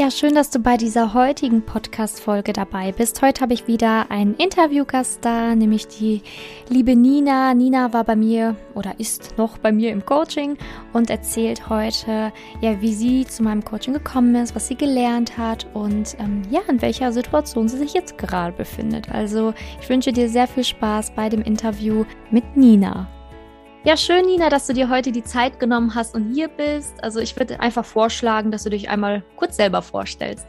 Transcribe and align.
Ja, 0.00 0.10
schön, 0.10 0.34
dass 0.34 0.48
du 0.48 0.60
bei 0.60 0.78
dieser 0.78 1.12
heutigen 1.12 1.60
Podcast-Folge 1.60 2.54
dabei 2.54 2.90
bist. 2.90 3.20
Heute 3.20 3.42
habe 3.42 3.52
ich 3.52 3.66
wieder 3.66 4.10
einen 4.10 4.34
Interviewgast 4.36 5.22
da, 5.22 5.54
nämlich 5.54 5.88
die 5.88 6.22
liebe 6.70 6.96
Nina. 6.96 7.52
Nina 7.52 7.92
war 7.92 8.04
bei 8.04 8.16
mir 8.16 8.56
oder 8.74 8.98
ist 8.98 9.36
noch 9.36 9.58
bei 9.58 9.72
mir 9.72 9.90
im 9.90 10.06
Coaching 10.06 10.56
und 10.94 11.10
erzählt 11.10 11.68
heute, 11.68 12.32
ja, 12.62 12.80
wie 12.80 12.94
sie 12.94 13.26
zu 13.26 13.42
meinem 13.42 13.62
Coaching 13.62 13.92
gekommen 13.92 14.34
ist, 14.36 14.54
was 14.54 14.68
sie 14.68 14.74
gelernt 14.74 15.36
hat 15.36 15.66
und 15.74 16.16
ähm, 16.18 16.44
ja, 16.50 16.60
in 16.66 16.80
welcher 16.80 17.12
Situation 17.12 17.68
sie 17.68 17.76
sich 17.76 17.92
jetzt 17.92 18.16
gerade 18.16 18.56
befindet. 18.56 19.10
Also, 19.10 19.52
ich 19.82 19.88
wünsche 19.90 20.14
dir 20.14 20.30
sehr 20.30 20.46
viel 20.46 20.64
Spaß 20.64 21.10
bei 21.14 21.28
dem 21.28 21.42
Interview 21.42 22.06
mit 22.30 22.56
Nina. 22.56 23.06
Ja, 23.82 23.96
schön, 23.96 24.26
Nina, 24.26 24.50
dass 24.50 24.66
du 24.66 24.74
dir 24.74 24.90
heute 24.90 25.10
die 25.10 25.24
Zeit 25.24 25.58
genommen 25.58 25.94
hast 25.94 26.14
und 26.14 26.34
hier 26.34 26.48
bist. 26.48 27.02
Also 27.02 27.18
ich 27.18 27.34
würde 27.38 27.60
einfach 27.60 27.84
vorschlagen, 27.84 28.50
dass 28.50 28.64
du 28.64 28.68
dich 28.68 28.90
einmal 28.90 29.24
kurz 29.36 29.56
selber 29.56 29.80
vorstellst. 29.80 30.46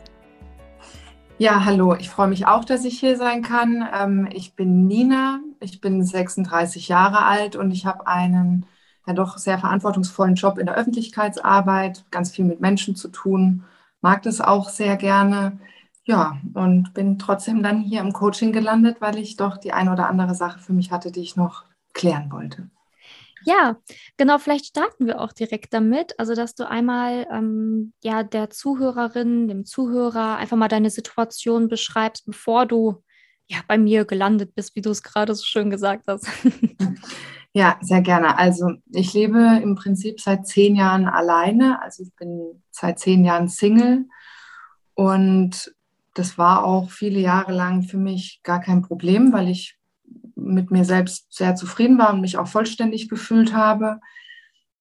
Ja, 1.38 1.64
hallo, 1.64 1.96
ich 1.96 2.10
freue 2.10 2.28
mich 2.28 2.46
auch, 2.46 2.66
dass 2.66 2.84
ich 2.84 3.00
hier 3.00 3.16
sein 3.16 3.42
kann. 3.42 3.88
Ähm, 3.98 4.28
ich 4.34 4.58
bin 4.58 4.86
Nina, 4.86 5.40
ich 5.62 5.80
bin 5.80 6.04
36 6.04 6.90
Jahre 6.90 7.24
alt 7.24 7.56
und 7.56 7.72
ich 7.72 7.86
habe 7.86 8.06
einen 8.06 8.66
ja 9.08 9.14
doch 9.14 9.38
sehr 9.38 9.58
verantwortungsvollen 9.58 10.36
Job 10.36 10.58
in 10.58 10.66
der 10.66 10.76
Öffentlichkeitsarbeit, 10.76 12.04
ganz 12.12 12.32
viel 12.32 12.44
mit 12.44 12.60
Menschen 12.60 12.98
zu 12.98 13.08
tun, 13.08 13.64
mag 14.02 14.24
das 14.24 14.42
auch 14.42 14.68
sehr 14.68 14.98
gerne. 14.98 15.58
Ja, 16.04 16.38
und 16.54 16.94
bin 16.94 17.18
trotzdem 17.18 17.64
dann 17.64 17.80
hier 17.80 18.02
im 18.02 18.12
Coaching 18.12 18.52
gelandet, 18.52 18.98
weil 19.00 19.18
ich 19.18 19.38
doch 19.38 19.56
die 19.56 19.72
eine 19.72 19.94
oder 19.94 20.10
andere 20.10 20.36
Sache 20.36 20.60
für 20.60 20.74
mich 20.74 20.92
hatte, 20.92 21.14
die 21.14 21.22
ich 21.22 21.38
noch 21.38 21.64
klären 21.94 22.30
wollte. 22.30 22.70
Ja, 23.46 23.78
genau, 24.18 24.38
vielleicht 24.38 24.66
starten 24.66 25.08
wir 25.08 25.20
auch 25.20 25.34
direkt 25.34 25.74
damit. 25.74 26.20
Also, 26.20 26.36
dass 26.36 26.56
du 26.56 26.68
einmal 26.68 27.28
ähm, 27.32 27.94
ja 28.04 28.24
der 28.24 28.50
Zuhörerin, 28.50 29.48
dem 29.48 29.66
Zuhörer 29.66 30.38
einfach 30.38 30.58
mal 30.58 30.68
deine 30.68 30.90
Situation 30.90 31.68
beschreibst, 31.68 32.26
bevor 32.26 32.66
du 32.66 33.04
ja 33.48 33.58
bei 33.68 33.78
mir 33.78 34.06
gelandet 34.06 34.56
bist, 34.56 34.76
wie 34.76 34.82
du 34.82 34.90
es 34.90 35.04
gerade 35.04 35.36
so 35.36 35.44
schön 35.44 35.70
gesagt 35.70 36.06
hast. 36.08 36.28
Ja, 37.54 37.78
sehr 37.82 38.02
gerne. 38.02 38.38
Also 38.38 38.72
ich 38.94 39.14
lebe 39.14 39.60
im 39.62 39.76
Prinzip 39.76 40.22
seit 40.22 40.48
zehn 40.48 40.76
Jahren 40.76 41.06
alleine. 41.06 41.82
Also 41.82 42.04
ich 42.04 42.16
bin 42.16 42.64
seit 42.72 43.00
zehn 43.00 43.26
Jahren 43.26 43.50
Single 43.50 44.06
und 44.94 45.74
das 46.14 46.38
war 46.38 46.64
auch 46.64 46.90
viele 46.92 47.20
Jahre 47.20 47.52
lang 47.52 47.84
für 47.84 47.98
mich 47.98 48.42
gar 48.44 48.62
kein 48.62 48.82
Problem, 48.82 49.34
weil 49.34 49.50
ich 49.50 49.78
mit 50.42 50.72
mir 50.72 50.86
selbst 50.86 51.34
sehr 51.34 51.56
zufrieden 51.56 51.98
war 51.98 52.14
und 52.14 52.22
mich 52.22 52.38
auch 52.38 52.48
vollständig 52.48 53.10
gefühlt 53.10 53.54
habe. 53.54 54.00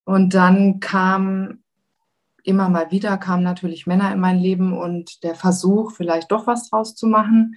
Und 0.04 0.34
dann 0.34 0.80
kam 0.80 1.62
immer 2.42 2.68
mal 2.68 2.90
wieder, 2.90 3.18
kamen 3.18 3.42
natürlich 3.42 3.86
Männer 3.86 4.12
in 4.12 4.20
mein 4.20 4.38
Leben 4.38 4.76
und 4.76 5.22
der 5.22 5.34
Versuch, 5.34 5.92
vielleicht 5.92 6.32
doch 6.32 6.46
was 6.46 6.70
draus 6.70 6.94
zu 6.94 7.06
machen. 7.06 7.56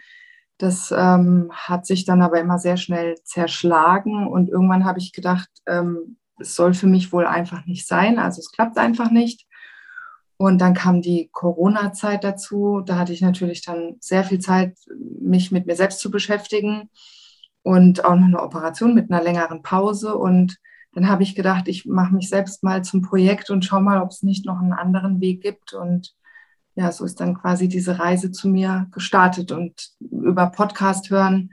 Das 0.57 0.93
ähm, 0.95 1.49
hat 1.51 1.85
sich 1.85 2.05
dann 2.05 2.21
aber 2.21 2.39
immer 2.39 2.59
sehr 2.59 2.77
schnell 2.77 3.15
zerschlagen 3.23 4.27
und 4.27 4.49
irgendwann 4.49 4.85
habe 4.85 4.99
ich 4.99 5.13
gedacht, 5.13 5.49
ähm, 5.65 6.17
es 6.37 6.55
soll 6.55 6.73
für 6.73 6.87
mich 6.87 7.11
wohl 7.13 7.25
einfach 7.25 7.65
nicht 7.65 7.87
sein. 7.87 8.19
Also 8.19 8.39
es 8.39 8.51
klappt 8.51 8.77
einfach 8.77 9.09
nicht. 9.09 9.47
Und 10.37 10.59
dann 10.59 10.73
kam 10.73 11.01
die 11.01 11.29
Corona-Zeit 11.31 12.23
dazu. 12.23 12.81
Da 12.85 12.97
hatte 12.97 13.13
ich 13.13 13.21
natürlich 13.21 13.63
dann 13.63 13.95
sehr 13.99 14.23
viel 14.23 14.39
Zeit, 14.39 14.77
mich 15.21 15.51
mit 15.51 15.67
mir 15.67 15.75
selbst 15.75 15.99
zu 15.99 16.11
beschäftigen 16.11 16.89
und 17.64 18.06
auch 18.06 18.16
noch 18.16 18.28
eine 18.28 18.42
Operation 18.42 18.94
mit 18.94 19.09
einer 19.09 19.23
längeren 19.23 19.64
Pause. 19.64 20.16
Und 20.16 20.58
dann 20.94 21.08
habe 21.08 21.23
ich 21.23 21.33
gedacht, 21.33 21.67
ich 21.67 21.86
mache 21.86 22.14
mich 22.14 22.30
selbst 22.30 22.64
mal 22.64 22.83
zum 22.83 23.02
Projekt 23.02 23.50
und 23.50 23.66
schaue 23.66 23.81
mal, 23.81 24.02
ob 24.02 24.11
es 24.11 24.22
nicht 24.22 24.45
noch 24.45 24.59
einen 24.59 24.73
anderen 24.73 25.22
Weg 25.22 25.42
gibt. 25.42 25.73
Und 25.73 26.14
ja, 26.75 26.92
so 26.92 27.05
ist 27.05 27.20
dann 27.20 27.36
quasi 27.36 27.67
diese 27.67 28.00
Reise 28.00 28.31
zu 28.31 28.47
mir 28.47 28.88
gestartet. 28.92 29.52
Und 29.52 29.89
über 30.00 30.47
Podcast 30.47 31.09
hören 31.09 31.52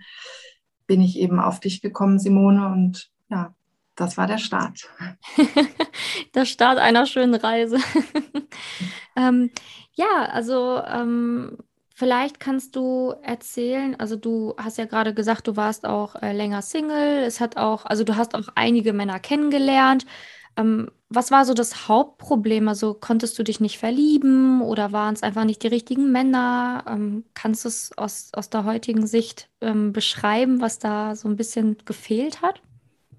bin 0.86 1.00
ich 1.00 1.18
eben 1.18 1.38
auf 1.38 1.60
dich 1.60 1.80
gekommen, 1.80 2.18
Simone. 2.18 2.66
Und 2.68 3.10
ja, 3.28 3.54
das 3.94 4.16
war 4.16 4.26
der 4.26 4.38
Start. 4.38 4.90
der 6.34 6.44
Start 6.44 6.78
einer 6.78 7.06
schönen 7.06 7.34
Reise. 7.34 7.78
ähm, 9.16 9.50
ja, 9.92 10.28
also 10.32 10.82
ähm, 10.84 11.58
Vielleicht 12.00 12.40
kannst 12.40 12.76
du 12.76 13.12
erzählen, 13.22 13.94
also 14.00 14.16
du 14.16 14.54
hast 14.56 14.78
ja 14.78 14.86
gerade 14.86 15.12
gesagt, 15.12 15.46
du 15.46 15.56
warst 15.56 15.84
auch 15.84 16.14
äh, 16.14 16.32
länger 16.32 16.62
Single. 16.62 17.24
Es 17.26 17.40
hat 17.40 17.58
auch, 17.58 17.84
also 17.84 18.04
du 18.04 18.16
hast 18.16 18.34
auch 18.34 18.48
einige 18.54 18.94
Männer 18.94 19.20
kennengelernt. 19.20 20.06
Ähm, 20.56 20.90
was 21.10 21.30
war 21.30 21.44
so 21.44 21.52
das 21.52 21.88
Hauptproblem? 21.88 22.68
Also 22.68 22.94
konntest 22.94 23.38
du 23.38 23.42
dich 23.42 23.60
nicht 23.60 23.76
verlieben 23.76 24.62
oder 24.62 24.92
waren 24.92 25.12
es 25.12 25.22
einfach 25.22 25.44
nicht 25.44 25.62
die 25.62 25.66
richtigen 25.66 26.10
Männer? 26.10 26.84
Ähm, 26.88 27.24
kannst 27.34 27.66
du 27.66 27.68
es 27.68 27.92
aus, 27.98 28.30
aus 28.32 28.48
der 28.48 28.64
heutigen 28.64 29.06
Sicht 29.06 29.50
ähm, 29.60 29.92
beschreiben, 29.92 30.62
was 30.62 30.78
da 30.78 31.14
so 31.14 31.28
ein 31.28 31.36
bisschen 31.36 31.76
gefehlt 31.84 32.40
hat? 32.40 32.62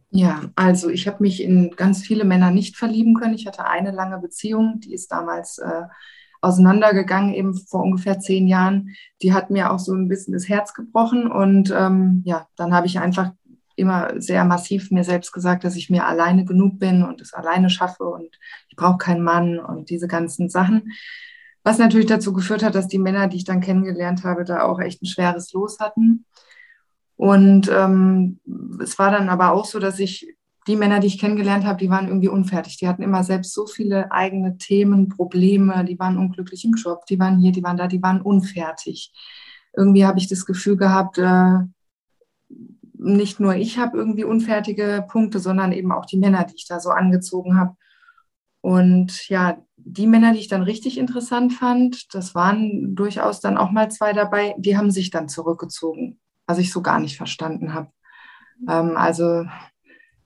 Ja, 0.09 0.41
also 0.55 0.89
ich 0.89 1.07
habe 1.07 1.21
mich 1.21 1.43
in 1.43 1.69
ganz 1.75 2.01
viele 2.01 2.23
Männer 2.23 2.49
nicht 2.49 2.77
verlieben 2.77 3.13
können. 3.13 3.35
Ich 3.35 3.45
hatte 3.45 3.63
eine 3.63 3.91
lange 3.91 4.17
Beziehung, 4.17 4.79
die 4.79 4.95
ist 4.95 5.11
damals 5.11 5.59
äh, 5.59 5.83
auseinandergegangen, 6.41 7.33
eben 7.33 7.53
vor 7.55 7.83
ungefähr 7.83 8.19
zehn 8.19 8.47
Jahren. 8.47 8.95
Die 9.21 9.33
hat 9.33 9.51
mir 9.51 9.71
auch 9.71 9.79
so 9.79 9.93
ein 9.93 10.07
bisschen 10.07 10.33
das 10.33 10.49
Herz 10.49 10.73
gebrochen. 10.73 11.31
Und 11.31 11.71
ähm, 11.75 12.23
ja, 12.25 12.47
dann 12.55 12.73
habe 12.73 12.87
ich 12.87 12.99
einfach 12.99 13.31
immer 13.75 14.19
sehr 14.19 14.43
massiv 14.43 14.91
mir 14.91 15.03
selbst 15.03 15.31
gesagt, 15.31 15.63
dass 15.63 15.75
ich 15.75 15.89
mir 15.89 16.05
alleine 16.05 16.45
genug 16.45 16.79
bin 16.79 17.03
und 17.03 17.21
es 17.21 17.33
alleine 17.33 17.69
schaffe 17.69 18.03
und 18.03 18.37
ich 18.69 18.75
brauche 18.75 18.97
keinen 18.97 19.23
Mann 19.23 19.59
und 19.59 19.89
diese 19.89 20.07
ganzen 20.07 20.49
Sachen. 20.49 20.91
Was 21.63 21.77
natürlich 21.77 22.07
dazu 22.07 22.33
geführt 22.33 22.63
hat, 22.63 22.75
dass 22.75 22.87
die 22.87 22.97
Männer, 22.97 23.27
die 23.27 23.37
ich 23.37 23.45
dann 23.45 23.61
kennengelernt 23.61 24.23
habe, 24.23 24.43
da 24.43 24.63
auch 24.63 24.79
echt 24.79 25.01
ein 25.01 25.05
schweres 25.05 25.53
Los 25.53 25.79
hatten. 25.79 26.25
Und 27.15 27.69
ähm, 27.71 28.39
es 28.81 28.97
war 28.97 29.11
dann 29.11 29.29
aber 29.29 29.51
auch 29.51 29.65
so, 29.65 29.77
dass 29.77 29.99
ich 29.99 30.35
die 30.67 30.75
Männer, 30.75 30.99
die 30.99 31.07
ich 31.07 31.19
kennengelernt 31.19 31.65
habe, 31.65 31.79
die 31.79 31.89
waren 31.89 32.07
irgendwie 32.07 32.27
unfertig. 32.27 32.77
Die 32.77 32.87
hatten 32.87 33.01
immer 33.01 33.23
selbst 33.23 33.53
so 33.53 33.65
viele 33.65 34.11
eigene 34.11 34.57
Themen, 34.57 35.09
Probleme, 35.09 35.83
die 35.85 35.97
waren 35.97 36.17
unglücklich 36.17 36.65
im 36.65 36.73
Job, 36.73 37.05
die 37.07 37.19
waren 37.19 37.39
hier, 37.39 37.51
die 37.51 37.63
waren 37.63 37.77
da, 37.77 37.87
die 37.87 38.01
waren 38.01 38.21
unfertig. 38.21 39.11
Irgendwie 39.75 40.05
habe 40.05 40.19
ich 40.19 40.27
das 40.27 40.45
Gefühl 40.45 40.77
gehabt, 40.77 41.17
äh, 41.17 41.59
nicht 42.93 43.39
nur 43.39 43.55
ich 43.55 43.79
habe 43.79 43.97
irgendwie 43.97 44.23
unfertige 44.23 45.03
Punkte, 45.09 45.39
sondern 45.39 45.71
eben 45.71 45.91
auch 45.91 46.05
die 46.05 46.17
Männer, 46.17 46.43
die 46.43 46.55
ich 46.55 46.67
da 46.67 46.79
so 46.79 46.91
angezogen 46.91 47.57
habe. 47.57 47.75
Und 48.61 49.27
ja, 49.27 49.57
die 49.75 50.05
Männer, 50.05 50.33
die 50.33 50.39
ich 50.39 50.47
dann 50.47 50.61
richtig 50.61 50.99
interessant 50.99 51.53
fand, 51.53 52.13
das 52.13 52.35
waren 52.35 52.93
durchaus 52.93 53.39
dann 53.39 53.57
auch 53.57 53.71
mal 53.71 53.89
zwei 53.89 54.13
dabei, 54.13 54.53
die 54.59 54.77
haben 54.77 54.91
sich 54.91 55.09
dann 55.09 55.27
zurückgezogen, 55.27 56.19
was 56.45 56.59
ich 56.59 56.71
so 56.71 56.83
gar 56.83 56.99
nicht 56.99 57.17
verstanden 57.17 57.73
habe. 57.73 57.91
Ähm, 58.69 58.95
also 58.97 59.45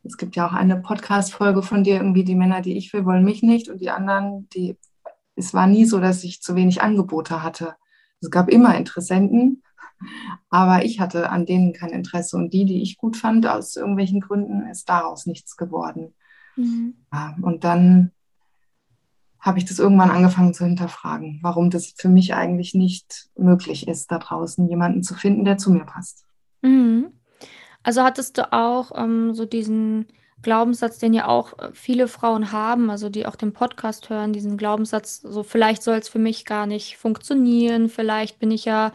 es 0.05 0.17
gibt 0.17 0.35
ja 0.35 0.47
auch 0.47 0.53
eine 0.53 0.77
Podcast-Folge 0.77 1.63
von 1.63 1.83
dir, 1.83 1.95
irgendwie 1.95 2.23
die 2.23 2.35
Männer, 2.35 2.61
die 2.61 2.77
ich 2.77 2.93
will, 2.93 3.05
wollen 3.05 3.25
mich 3.25 3.41
nicht 3.41 3.69
und 3.69 3.81
die 3.81 3.89
anderen, 3.89 4.47
die, 4.49 4.77
es 5.35 5.53
war 5.53 5.67
nie 5.67 5.85
so, 5.85 5.99
dass 5.99 6.23
ich 6.23 6.41
zu 6.41 6.55
wenig 6.55 6.81
Angebote 6.81 7.41
hatte. 7.41 7.75
Es 8.21 8.29
gab 8.29 8.49
immer 8.49 8.77
Interessenten, 8.77 9.63
aber 10.49 10.85
ich 10.85 10.99
hatte 10.99 11.29
an 11.29 11.45
denen 11.45 11.73
kein 11.73 11.89
Interesse 11.89 12.38
und 12.38 12.53
die, 12.53 12.65
die 12.65 12.81
ich 12.81 12.97
gut 12.97 13.17
fand, 13.17 13.47
aus 13.47 13.75
irgendwelchen 13.75 14.21
Gründen, 14.21 14.67
ist 14.67 14.89
daraus 14.89 15.25
nichts 15.25 15.57
geworden. 15.57 16.13
Mhm. 16.55 16.95
Und 17.41 17.63
dann 17.63 18.11
habe 19.39 19.59
ich 19.59 19.65
das 19.65 19.79
irgendwann 19.79 20.09
angefangen 20.09 20.53
zu 20.53 20.65
hinterfragen, 20.65 21.39
warum 21.41 21.69
das 21.69 21.94
für 21.95 22.09
mich 22.09 22.33
eigentlich 22.33 22.73
nicht 22.73 23.29
möglich 23.38 23.88
ist, 23.88 24.11
da 24.11 24.19
draußen 24.19 24.67
jemanden 24.67 25.03
zu 25.03 25.13
finden, 25.13 25.45
der 25.45 25.57
zu 25.57 25.71
mir 25.71 25.85
passt. 25.85 26.25
Mhm. 26.61 27.11
Also 27.85 28.01
hattest 28.01 28.40
du 28.40 28.51
auch 28.51 28.91
ähm, 28.96 29.35
so 29.35 29.46
diesen 29.46 30.07
Glaubenssatz, 30.41 30.97
den 30.97 31.13
ja 31.13 31.28
auch 31.28 31.57
äh, 31.59 31.69
viele 31.72 32.07
Frauen 32.07 32.51
haben, 32.51 32.90
also 32.90 33.09
die 33.09 33.28
auch 33.28 33.35
den 33.35 33.53
Podcast 33.53 34.09
hören, 34.09 34.34
diesen 34.34 34.57
Glaubenssatz, 34.57 35.22
so 35.22 35.44
vielleicht 35.44 35.84
soll 35.84 35.97
es 35.97 36.09
für 36.09 36.18
mich 36.18 36.45
gar 36.45 36.66
nicht 36.66 36.97
funktionieren, 36.97 37.88
vielleicht 37.88 38.39
bin 38.39 38.50
ich 38.50 38.65
ja 38.65 38.92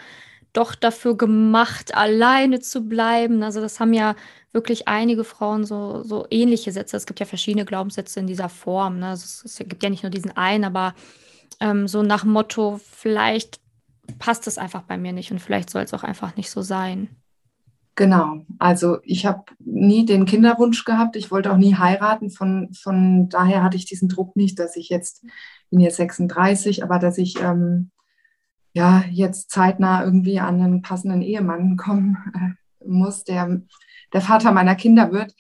doch 0.53 0.75
dafür 0.75 1.17
gemacht, 1.17 1.95
alleine 1.95 2.59
zu 2.59 2.89
bleiben. 2.89 3.45
Also 3.45 3.61
das 3.61 3.79
haben 3.79 3.93
ja 3.93 4.17
wirklich 4.51 4.89
einige 4.89 5.23
Frauen 5.23 5.65
so, 5.65 6.03
so 6.03 6.27
ähnliche 6.29 6.73
Sätze. 6.73 6.97
Es 6.97 7.07
gibt 7.07 7.21
ja 7.21 7.27
verschiedene 7.27 7.65
Glaubenssätze 7.65 8.19
in 8.19 8.27
dieser 8.27 8.49
Form. 8.49 8.99
Ne? 8.99 9.11
Also 9.11 9.23
es, 9.23 9.45
es, 9.45 9.69
gibt 9.69 9.85
ja 9.85 9.91
nicht 9.91 10.03
nur 10.03 10.11
diesen 10.11 10.37
einen, 10.37 10.65
aber 10.65 10.97
ähm, 11.61 11.87
so 11.87 12.03
nach 12.03 12.25
Motto, 12.25 12.81
vielleicht 12.85 13.61
passt 14.19 14.49
es 14.49 14.59
einfach 14.59 14.83
bei 14.83 14.99
mir 14.99 15.13
nicht 15.13 15.31
und 15.31 15.39
vielleicht 15.39 15.71
soll 15.71 15.83
es 15.83 15.95
auch 15.95 16.03
einfach 16.03 16.35
nicht 16.35 16.51
so 16.51 16.61
sein. 16.61 17.09
Genau, 18.01 18.47
also 18.59 18.97
ich 19.03 19.27
habe 19.27 19.45
nie 19.59 20.07
den 20.07 20.25
Kinderwunsch 20.25 20.87
gehabt, 20.87 21.17
ich 21.17 21.31
wollte 21.31 21.53
auch 21.53 21.59
nie 21.59 21.75
heiraten, 21.75 22.31
von, 22.31 22.73
von 22.73 23.29
daher 23.29 23.63
hatte 23.63 23.77
ich 23.77 23.85
diesen 23.85 24.09
Druck 24.09 24.37
nicht, 24.37 24.59
dass 24.59 24.75
ich 24.77 24.89
jetzt, 24.89 25.23
bin 25.69 25.81
jetzt 25.81 25.99
36, 25.99 26.83
aber 26.83 26.99
dass 26.99 27.19
ich 27.19 27.39
ähm, 27.43 27.91
ja 28.73 29.05
jetzt 29.11 29.51
zeitnah 29.51 30.03
irgendwie 30.03 30.41
an 30.41 30.63
einen 30.63 30.81
passenden 30.81 31.21
Ehemann 31.21 31.77
kommen 31.77 32.17
äh, 32.35 32.87
muss, 32.89 33.25
der 33.25 33.61
der 34.15 34.23
Vater 34.23 34.53
meiner 34.53 34.77
Kinder 34.77 35.13
wird. 35.13 35.35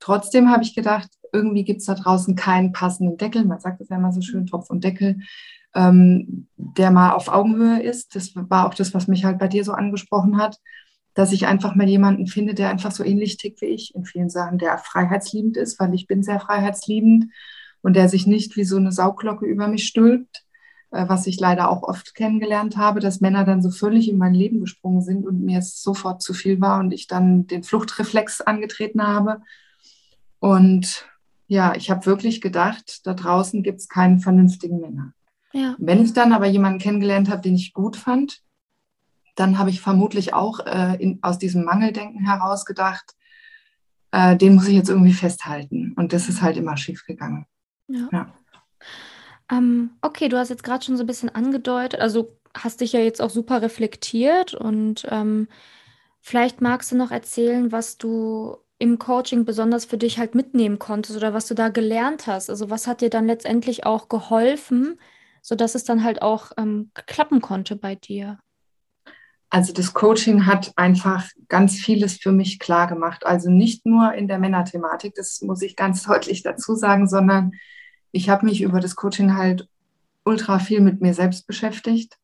Trotzdem 0.00 0.50
habe 0.50 0.62
ich 0.62 0.74
gedacht, 0.74 1.10
irgendwie 1.34 1.64
gibt 1.64 1.80
es 1.80 1.86
da 1.86 1.96
draußen 1.96 2.34
keinen 2.34 2.72
passenden 2.72 3.18
Deckel, 3.18 3.44
man 3.44 3.60
sagt 3.60 3.82
es 3.82 3.90
ja 3.90 3.96
immer 3.96 4.12
so 4.12 4.22
schön, 4.22 4.46
Topf 4.46 4.70
und 4.70 4.84
Deckel. 4.84 5.20
ähm, 5.74 6.48
der 6.56 6.90
mal 6.90 7.12
auf 7.12 7.28
Augenhöhe 7.28 7.82
ist. 7.82 8.14
Das 8.16 8.32
war 8.34 8.66
auch 8.66 8.74
das, 8.74 8.94
was 8.94 9.06
mich 9.06 9.26
halt 9.26 9.38
bei 9.38 9.48
dir 9.48 9.64
so 9.64 9.72
angesprochen 9.72 10.38
hat, 10.38 10.58
dass 11.16 11.32
ich 11.32 11.46
einfach 11.46 11.74
mal 11.74 11.88
jemanden 11.88 12.26
finde, 12.26 12.52
der 12.52 12.68
einfach 12.68 12.92
so 12.92 13.02
ähnlich 13.02 13.38
tickt 13.38 13.62
wie 13.62 13.66
ich 13.66 13.94
in 13.94 14.04
vielen 14.04 14.28
Sachen, 14.28 14.58
der 14.58 14.76
freiheitsliebend 14.76 15.56
ist, 15.56 15.80
weil 15.80 15.94
ich 15.94 16.06
bin 16.06 16.22
sehr 16.22 16.38
freiheitsliebend 16.38 17.32
und 17.80 17.96
der 17.96 18.10
sich 18.10 18.26
nicht 18.26 18.54
wie 18.56 18.64
so 18.64 18.76
eine 18.76 18.92
Sauglocke 18.92 19.46
über 19.46 19.66
mich 19.66 19.86
stülpt, 19.86 20.44
äh, 20.90 21.08
was 21.08 21.26
ich 21.26 21.40
leider 21.40 21.70
auch 21.70 21.82
oft 21.82 22.14
kennengelernt 22.14 22.76
habe, 22.76 23.00
dass 23.00 23.22
Männer 23.22 23.44
dann 23.44 23.62
so 23.62 23.70
völlig 23.70 24.10
in 24.10 24.18
mein 24.18 24.34
Leben 24.34 24.60
gesprungen 24.60 25.00
sind 25.00 25.26
und 25.26 25.42
mir 25.42 25.60
es 25.60 25.82
sofort 25.82 26.20
zu 26.20 26.34
viel 26.34 26.60
war 26.60 26.80
und 26.80 26.92
ich 26.92 27.06
dann 27.06 27.46
den 27.46 27.62
Fluchtreflex 27.62 28.42
angetreten 28.42 29.02
habe. 29.02 29.40
Und 30.38 31.06
ja, 31.46 31.74
ich 31.74 31.90
habe 31.90 32.04
wirklich 32.04 32.42
gedacht, 32.42 33.06
da 33.06 33.14
draußen 33.14 33.62
gibt 33.62 33.80
es 33.80 33.88
keinen 33.88 34.20
vernünftigen 34.20 34.80
Männer. 34.80 35.14
Ja. 35.54 35.76
Wenn 35.78 36.04
ich 36.04 36.12
dann 36.12 36.34
aber 36.34 36.46
jemanden 36.46 36.78
kennengelernt 36.78 37.30
habe, 37.30 37.40
den 37.40 37.54
ich 37.54 37.72
gut 37.72 37.96
fand, 37.96 38.42
dann 39.36 39.58
habe 39.58 39.70
ich 39.70 39.80
vermutlich 39.80 40.34
auch 40.34 40.60
äh, 40.66 40.96
in, 41.00 41.18
aus 41.22 41.38
diesem 41.38 41.64
Mangeldenken 41.64 42.26
heraus 42.26 42.64
gedacht, 42.64 43.14
äh, 44.10 44.36
den 44.36 44.54
muss 44.54 44.66
ich 44.66 44.74
jetzt 44.74 44.88
irgendwie 44.88 45.12
festhalten. 45.12 45.92
Und 45.96 46.12
das 46.12 46.28
ist 46.28 46.42
halt 46.42 46.56
immer 46.56 46.76
schief 46.76 47.04
gegangen. 47.04 47.46
Ja. 47.86 48.08
ja. 48.12 48.34
Ähm, 49.50 49.90
okay, 50.00 50.28
du 50.28 50.38
hast 50.38 50.48
jetzt 50.48 50.64
gerade 50.64 50.84
schon 50.84 50.96
so 50.96 51.04
ein 51.04 51.06
bisschen 51.06 51.32
angedeutet, 51.32 52.00
also 52.00 52.36
hast 52.56 52.80
dich 52.80 52.92
ja 52.92 53.00
jetzt 53.00 53.20
auch 53.22 53.30
super 53.30 53.62
reflektiert 53.62 54.54
und 54.54 55.06
ähm, 55.10 55.46
vielleicht 56.20 56.60
magst 56.60 56.90
du 56.90 56.96
noch 56.96 57.10
erzählen, 57.10 57.70
was 57.70 57.98
du 57.98 58.56
im 58.78 58.98
Coaching 58.98 59.44
besonders 59.44 59.84
für 59.84 59.98
dich 59.98 60.18
halt 60.18 60.34
mitnehmen 60.34 60.78
konntest 60.78 61.16
oder 61.16 61.32
was 61.32 61.46
du 61.46 61.54
da 61.54 61.68
gelernt 61.68 62.26
hast. 62.26 62.50
Also 62.50 62.70
was 62.70 62.86
hat 62.86 63.00
dir 63.02 63.10
dann 63.10 63.26
letztendlich 63.26 63.86
auch 63.86 64.08
geholfen, 64.08 64.98
sodass 65.42 65.74
es 65.74 65.84
dann 65.84 66.02
halt 66.02 66.22
auch 66.22 66.52
ähm, 66.56 66.90
klappen 67.06 67.40
konnte 67.40 67.76
bei 67.76 67.94
dir? 67.94 68.38
Also 69.56 69.72
das 69.72 69.94
Coaching 69.94 70.44
hat 70.44 70.74
einfach 70.76 71.24
ganz 71.48 71.76
vieles 71.76 72.18
für 72.18 72.30
mich 72.30 72.58
klar 72.58 72.86
gemacht. 72.88 73.24
Also 73.24 73.48
nicht 73.48 73.86
nur 73.86 74.12
in 74.12 74.28
der 74.28 74.38
Männerthematik, 74.38 75.14
das 75.14 75.40
muss 75.40 75.62
ich 75.62 75.76
ganz 75.76 76.02
deutlich 76.06 76.42
dazu 76.42 76.74
sagen, 76.74 77.08
sondern 77.08 77.52
ich 78.12 78.28
habe 78.28 78.44
mich 78.44 78.60
über 78.60 78.80
das 78.80 78.96
Coaching 78.96 79.34
halt 79.34 79.66
ultra 80.26 80.58
viel 80.58 80.82
mit 80.82 81.00
mir 81.00 81.14
selbst 81.14 81.46
beschäftigt. 81.46 82.18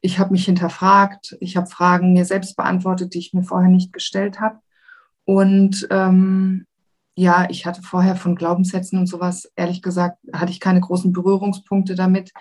Ich 0.00 0.18
habe 0.18 0.32
mich 0.32 0.44
hinterfragt, 0.46 1.36
ich 1.38 1.56
habe 1.56 1.70
Fragen 1.70 2.12
mir 2.12 2.24
selbst 2.24 2.56
beantwortet, 2.56 3.14
die 3.14 3.20
ich 3.20 3.32
mir 3.32 3.44
vorher 3.44 3.70
nicht 3.70 3.92
gestellt 3.92 4.40
habe. 4.40 4.58
Und 5.24 5.86
ähm, 5.90 6.66
ja, 7.14 7.46
ich 7.50 7.66
hatte 7.66 7.82
vorher 7.82 8.16
von 8.16 8.34
Glaubenssätzen 8.34 8.98
und 8.98 9.06
sowas, 9.06 9.48
ehrlich 9.54 9.80
gesagt, 9.80 10.18
hatte 10.32 10.50
ich 10.50 10.58
keine 10.58 10.80
großen 10.80 11.12
Berührungspunkte 11.12 11.94
damit. 11.94 12.32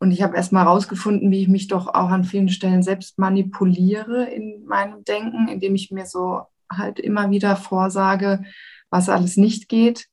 Und 0.00 0.12
ich 0.12 0.22
habe 0.22 0.36
erst 0.36 0.52
mal 0.52 0.64
herausgefunden, 0.64 1.30
wie 1.30 1.42
ich 1.42 1.48
mich 1.48 1.66
doch 1.66 1.88
auch 1.88 2.10
an 2.10 2.24
vielen 2.24 2.48
Stellen 2.48 2.82
selbst 2.82 3.18
manipuliere 3.18 4.24
in 4.24 4.64
meinem 4.66 5.04
Denken, 5.04 5.48
indem 5.48 5.74
ich 5.74 5.90
mir 5.90 6.06
so 6.06 6.42
halt 6.70 7.00
immer 7.00 7.30
wieder 7.30 7.56
vorsage, 7.56 8.44
was 8.90 9.08
alles 9.08 9.36
nicht 9.36 9.68
geht. 9.68 10.06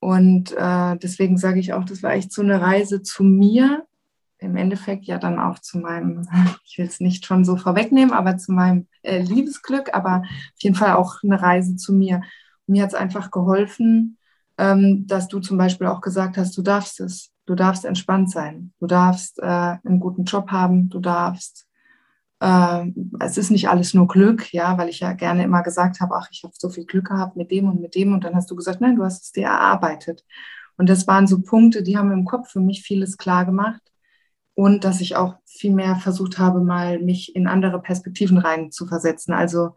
Und 0.00 0.52
äh, 0.56 0.96
deswegen 0.96 1.38
sage 1.38 1.60
ich 1.60 1.72
auch, 1.72 1.84
das 1.84 2.02
war 2.02 2.12
echt 2.12 2.32
so 2.32 2.42
eine 2.42 2.60
Reise 2.60 3.02
zu 3.02 3.22
mir. 3.22 3.86
Im 4.38 4.56
Endeffekt 4.56 5.04
ja 5.04 5.18
dann 5.18 5.38
auch 5.38 5.60
zu 5.60 5.78
meinem, 5.78 6.26
ich 6.64 6.78
will 6.78 6.86
es 6.86 6.98
nicht 6.98 7.24
schon 7.24 7.44
so 7.44 7.56
vorwegnehmen, 7.56 8.12
aber 8.12 8.36
zu 8.38 8.50
meinem 8.52 8.88
äh, 9.02 9.22
Liebesglück, 9.22 9.94
aber 9.94 10.22
auf 10.24 10.62
jeden 10.62 10.74
Fall 10.74 10.94
auch 10.94 11.22
eine 11.22 11.40
Reise 11.40 11.76
zu 11.76 11.92
mir. 11.92 12.22
Mir 12.66 12.82
hat 12.82 12.90
es 12.90 12.96
einfach 12.96 13.30
geholfen, 13.30 14.18
ähm, 14.58 15.06
dass 15.06 15.28
du 15.28 15.38
zum 15.38 15.58
Beispiel 15.58 15.86
auch 15.86 16.00
gesagt 16.00 16.36
hast, 16.36 16.56
du 16.56 16.62
darfst 16.62 16.98
es, 17.00 17.31
du 17.46 17.54
darfst 17.54 17.84
entspannt 17.84 18.30
sein, 18.30 18.72
du 18.78 18.86
darfst 18.86 19.38
äh, 19.38 19.46
einen 19.46 20.00
guten 20.00 20.24
Job 20.24 20.50
haben, 20.50 20.88
du 20.88 21.00
darfst, 21.00 21.66
äh, 22.40 22.86
es 23.20 23.36
ist 23.38 23.50
nicht 23.50 23.68
alles 23.68 23.94
nur 23.94 24.08
Glück, 24.08 24.52
ja, 24.52 24.78
weil 24.78 24.88
ich 24.88 25.00
ja 25.00 25.12
gerne 25.12 25.44
immer 25.44 25.62
gesagt 25.62 26.00
habe, 26.00 26.14
ach, 26.16 26.28
ich 26.30 26.42
habe 26.44 26.54
so 26.56 26.68
viel 26.68 26.84
Glück 26.84 27.08
gehabt 27.08 27.36
mit 27.36 27.50
dem 27.50 27.68
und 27.68 27.80
mit 27.80 27.94
dem 27.94 28.12
und 28.12 28.24
dann 28.24 28.34
hast 28.34 28.50
du 28.50 28.56
gesagt, 28.56 28.80
nein, 28.80 28.96
du 28.96 29.04
hast 29.04 29.24
es 29.24 29.32
dir 29.32 29.46
erarbeitet. 29.46 30.24
Und 30.76 30.88
das 30.88 31.06
waren 31.06 31.26
so 31.26 31.42
Punkte, 31.42 31.82
die 31.82 31.96
haben 31.98 32.12
im 32.12 32.24
Kopf 32.24 32.50
für 32.50 32.60
mich 32.60 32.82
vieles 32.82 33.16
klar 33.16 33.44
gemacht 33.44 33.82
und 34.54 34.84
dass 34.84 35.00
ich 35.00 35.16
auch 35.16 35.36
viel 35.46 35.72
mehr 35.72 35.96
versucht 35.96 36.38
habe, 36.38 36.60
mal 36.60 36.98
mich 37.00 37.34
in 37.36 37.46
andere 37.46 37.80
Perspektiven 37.80 38.38
rein 38.38 38.70
zu 38.70 38.86
versetzen. 38.86 39.32
Also 39.32 39.74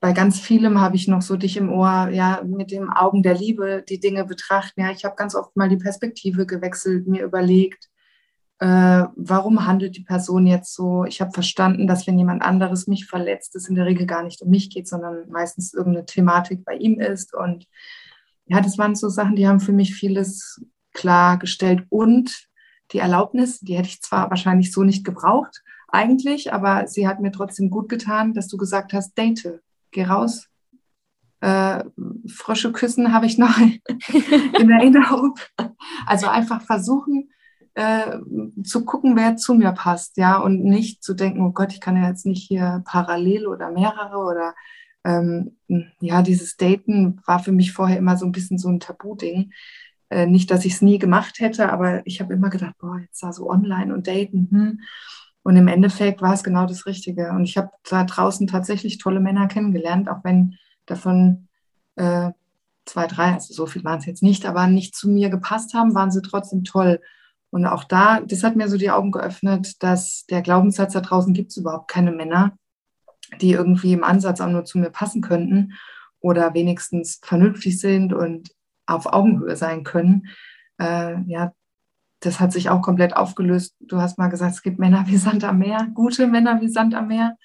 bei 0.00 0.12
ganz 0.12 0.38
vielem 0.38 0.80
habe 0.80 0.96
ich 0.96 1.08
noch 1.08 1.22
so 1.22 1.36
dich 1.36 1.56
im 1.56 1.70
Ohr, 1.72 2.08
ja, 2.10 2.42
mit 2.44 2.70
den 2.70 2.88
Augen 2.90 3.22
der 3.22 3.34
Liebe 3.34 3.84
die 3.88 3.98
Dinge 3.98 4.24
betrachten. 4.24 4.80
Ja, 4.80 4.90
ich 4.90 5.04
habe 5.04 5.16
ganz 5.16 5.34
oft 5.34 5.56
mal 5.56 5.68
die 5.68 5.78
Perspektive 5.78 6.46
gewechselt, 6.46 7.06
mir 7.06 7.24
überlegt, 7.24 7.88
äh, 8.58 9.04
warum 9.16 9.66
handelt 9.66 9.96
die 9.96 10.04
Person 10.04 10.46
jetzt 10.46 10.74
so? 10.74 11.04
Ich 11.04 11.20
habe 11.20 11.30
verstanden, 11.32 11.86
dass 11.86 12.06
wenn 12.06 12.18
jemand 12.18 12.42
anderes 12.42 12.86
mich 12.86 13.06
verletzt, 13.06 13.54
es 13.54 13.68
in 13.68 13.74
der 13.74 13.86
Regel 13.86 14.06
gar 14.06 14.22
nicht 14.22 14.40
um 14.42 14.50
mich 14.50 14.70
geht, 14.70 14.88
sondern 14.88 15.28
meistens 15.28 15.74
irgendeine 15.74 16.06
Thematik 16.06 16.64
bei 16.64 16.74
ihm 16.74 16.98
ist. 16.98 17.34
Und 17.34 17.66
ja, 18.46 18.60
das 18.60 18.78
waren 18.78 18.94
so 18.94 19.08
Sachen, 19.08 19.36
die 19.36 19.46
haben 19.46 19.60
für 19.60 19.72
mich 19.72 19.94
vieles 19.94 20.64
klargestellt. 20.94 21.84
Und 21.90 22.48
die 22.92 22.98
Erlaubnis, 22.98 23.60
die 23.60 23.76
hätte 23.76 23.88
ich 23.88 24.00
zwar 24.00 24.30
wahrscheinlich 24.30 24.72
so 24.72 24.84
nicht 24.84 25.04
gebraucht, 25.04 25.62
eigentlich, 25.88 26.52
aber 26.52 26.86
sie 26.86 27.06
hat 27.06 27.20
mir 27.20 27.32
trotzdem 27.32 27.70
gut 27.70 27.88
getan, 27.88 28.34
dass 28.34 28.48
du 28.48 28.56
gesagt 28.56 28.92
hast, 28.92 29.16
date 29.18 29.60
geh 29.96 30.04
raus. 30.04 30.48
Äh, 31.40 31.84
Frösche 32.28 32.70
küssen 32.72 33.12
habe 33.12 33.26
ich 33.26 33.38
noch 33.38 33.56
in 34.60 34.70
Erinnerung. 34.70 35.34
Also 36.06 36.28
einfach 36.28 36.62
versuchen 36.62 37.30
äh, 37.74 38.18
zu 38.62 38.84
gucken, 38.84 39.16
wer 39.16 39.36
zu 39.36 39.54
mir 39.54 39.72
passt, 39.72 40.16
ja, 40.16 40.38
und 40.38 40.64
nicht 40.64 41.02
zu 41.02 41.14
denken, 41.14 41.40
oh 41.42 41.52
Gott, 41.52 41.72
ich 41.72 41.80
kann 41.80 41.96
ja 41.96 42.08
jetzt 42.08 42.26
nicht 42.26 42.46
hier 42.46 42.82
parallel 42.86 43.46
oder 43.46 43.70
mehrere 43.70 44.18
oder 44.18 44.54
ähm, 45.04 45.56
ja, 46.00 46.22
dieses 46.22 46.56
Daten 46.56 47.20
war 47.26 47.38
für 47.38 47.52
mich 47.52 47.72
vorher 47.72 47.98
immer 47.98 48.16
so 48.16 48.26
ein 48.26 48.32
bisschen 48.32 48.58
so 48.58 48.68
ein 48.68 48.80
Tabu-Ding. 48.80 49.52
Äh, 50.10 50.26
nicht, 50.26 50.50
dass 50.50 50.64
ich 50.64 50.74
es 50.74 50.82
nie 50.82 50.98
gemacht 50.98 51.38
hätte, 51.38 51.72
aber 51.72 52.06
ich 52.06 52.20
habe 52.20 52.34
immer 52.34 52.50
gedacht, 52.50 52.76
boah, 52.78 52.98
jetzt 52.98 53.22
da 53.22 53.32
so 53.32 53.48
online 53.48 53.94
und 53.94 54.06
daten, 54.06 54.48
hm. 54.50 54.80
Und 55.46 55.54
im 55.54 55.68
Endeffekt 55.68 56.22
war 56.22 56.34
es 56.34 56.42
genau 56.42 56.66
das 56.66 56.86
Richtige. 56.86 57.30
Und 57.30 57.44
ich 57.44 57.56
habe 57.56 57.70
da 57.88 58.02
draußen 58.02 58.48
tatsächlich 58.48 58.98
tolle 58.98 59.20
Männer 59.20 59.46
kennengelernt, 59.46 60.08
auch 60.08 60.24
wenn 60.24 60.56
davon 60.86 61.46
äh, 61.94 62.32
zwei, 62.84 63.06
drei, 63.06 63.34
also 63.34 63.54
so 63.54 63.66
viel 63.66 63.84
waren 63.84 64.00
es 64.00 64.06
jetzt 64.06 64.24
nicht, 64.24 64.44
aber 64.44 64.66
nicht 64.66 64.96
zu 64.96 65.08
mir 65.08 65.30
gepasst 65.30 65.72
haben, 65.72 65.94
waren 65.94 66.10
sie 66.10 66.20
trotzdem 66.20 66.64
toll. 66.64 67.00
Und 67.50 67.64
auch 67.64 67.84
da, 67.84 68.22
das 68.22 68.42
hat 68.42 68.56
mir 68.56 68.68
so 68.68 68.76
die 68.76 68.90
Augen 68.90 69.12
geöffnet, 69.12 69.80
dass 69.84 70.26
der 70.26 70.42
Glaubenssatz 70.42 70.94
da 70.94 71.00
draußen 71.00 71.32
gibt 71.32 71.52
es 71.52 71.58
überhaupt 71.58 71.86
keine 71.86 72.10
Männer, 72.10 72.58
die 73.40 73.52
irgendwie 73.52 73.92
im 73.92 74.02
Ansatz 74.02 74.40
auch 74.40 74.50
nur 74.50 74.64
zu 74.64 74.78
mir 74.78 74.90
passen 74.90 75.22
könnten 75.22 75.74
oder 76.18 76.54
wenigstens 76.54 77.20
vernünftig 77.22 77.78
sind 77.78 78.12
und 78.12 78.50
auf 78.86 79.06
Augenhöhe 79.06 79.54
sein 79.54 79.84
können. 79.84 80.26
Äh, 80.80 81.20
ja, 81.26 81.52
das 82.26 82.40
hat 82.40 82.52
sich 82.52 82.68
auch 82.68 82.82
komplett 82.82 83.16
aufgelöst. 83.16 83.76
Du 83.80 84.00
hast 84.00 84.18
mal 84.18 84.28
gesagt, 84.28 84.54
es 84.54 84.62
gibt 84.62 84.78
Männer 84.78 85.04
wie 85.06 85.16
Sand 85.16 85.44
am 85.44 85.58
Meer, 85.58 85.88
gute 85.94 86.26
Männer 86.26 86.60
wie 86.60 86.68
Sand 86.68 86.94
am 86.94 87.08
Meer. 87.08 87.36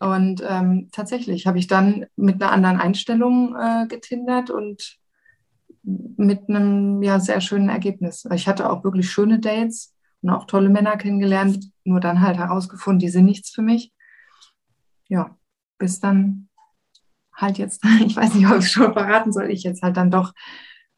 Und 0.00 0.42
ähm, 0.48 0.88
tatsächlich 0.92 1.46
habe 1.46 1.58
ich 1.58 1.66
dann 1.66 2.06
mit 2.16 2.40
einer 2.40 2.52
anderen 2.52 2.78
Einstellung 2.78 3.54
äh, 3.56 3.86
getindert 3.86 4.50
und 4.50 4.98
mit 5.82 6.48
einem 6.48 7.02
ja, 7.02 7.20
sehr 7.20 7.40
schönen 7.40 7.68
Ergebnis. 7.68 8.26
Ich 8.32 8.48
hatte 8.48 8.70
auch 8.70 8.84
wirklich 8.84 9.10
schöne 9.10 9.40
Dates 9.40 9.94
und 10.22 10.30
auch 10.30 10.46
tolle 10.46 10.70
Männer 10.70 10.96
kennengelernt, 10.96 11.70
nur 11.84 12.00
dann 12.00 12.20
halt 12.20 12.38
herausgefunden, 12.38 13.00
die 13.00 13.10
sind 13.10 13.26
nichts 13.26 13.50
für 13.50 13.62
mich. 13.62 13.92
Ja, 15.08 15.36
bis 15.78 16.00
dann 16.00 16.48
halt 17.34 17.58
jetzt, 17.58 17.84
ich 18.06 18.16
weiß 18.16 18.34
nicht, 18.34 18.46
ob 18.46 18.60
ich 18.60 18.70
schon 18.70 18.92
verraten 18.92 19.32
soll, 19.32 19.50
ich 19.50 19.64
jetzt 19.64 19.82
halt 19.82 19.96
dann 19.96 20.10
doch 20.10 20.32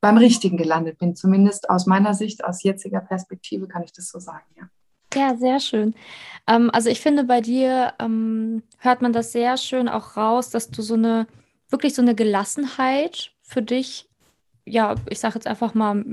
beim 0.01 0.19
Richtigen 0.19 0.57
gelandet 0.57 0.99
bin. 0.99 1.17
Zumindest 1.17 1.71
aus 1.71 1.87
meiner 1.87 2.15
Sicht, 2.15 2.45
aus 2.45 2.63
jetziger 2.63 3.01
Perspektive 3.01 3.67
kann 3.69 3.83
ich 3.83 3.93
das 3.93 4.09
so 4.09 4.19
sagen, 4.19 4.47
ja. 4.57 4.65
Ja, 5.15 5.37
sehr 5.37 5.61
schön. 5.61 5.95
Ähm, 6.47 6.71
also 6.73 6.91
ich 6.91 7.01
finde, 7.01 7.25
bei 7.25 7.41
dir 7.41 7.95
ähm, 7.99 8.63
hört 8.79 9.03
man 9.03 9.13
das 9.13 9.33
sehr 9.33 9.57
schön 9.57 9.89
auch 9.89 10.17
raus, 10.17 10.51
dass 10.51 10.71
du 10.71 10.83
so 10.83 10.95
eine, 10.95 11.27
wirklich 11.71 11.95
so 11.95 12.03
eine 12.03 12.15
Gelassenheit 12.15 13.33
für 13.41 13.63
dich 13.63 14.06
ja, 14.69 14.97
ich 15.09 15.21
sage 15.21 15.37
jetzt 15.37 15.47
einfach 15.47 15.75
mal, 15.75 16.05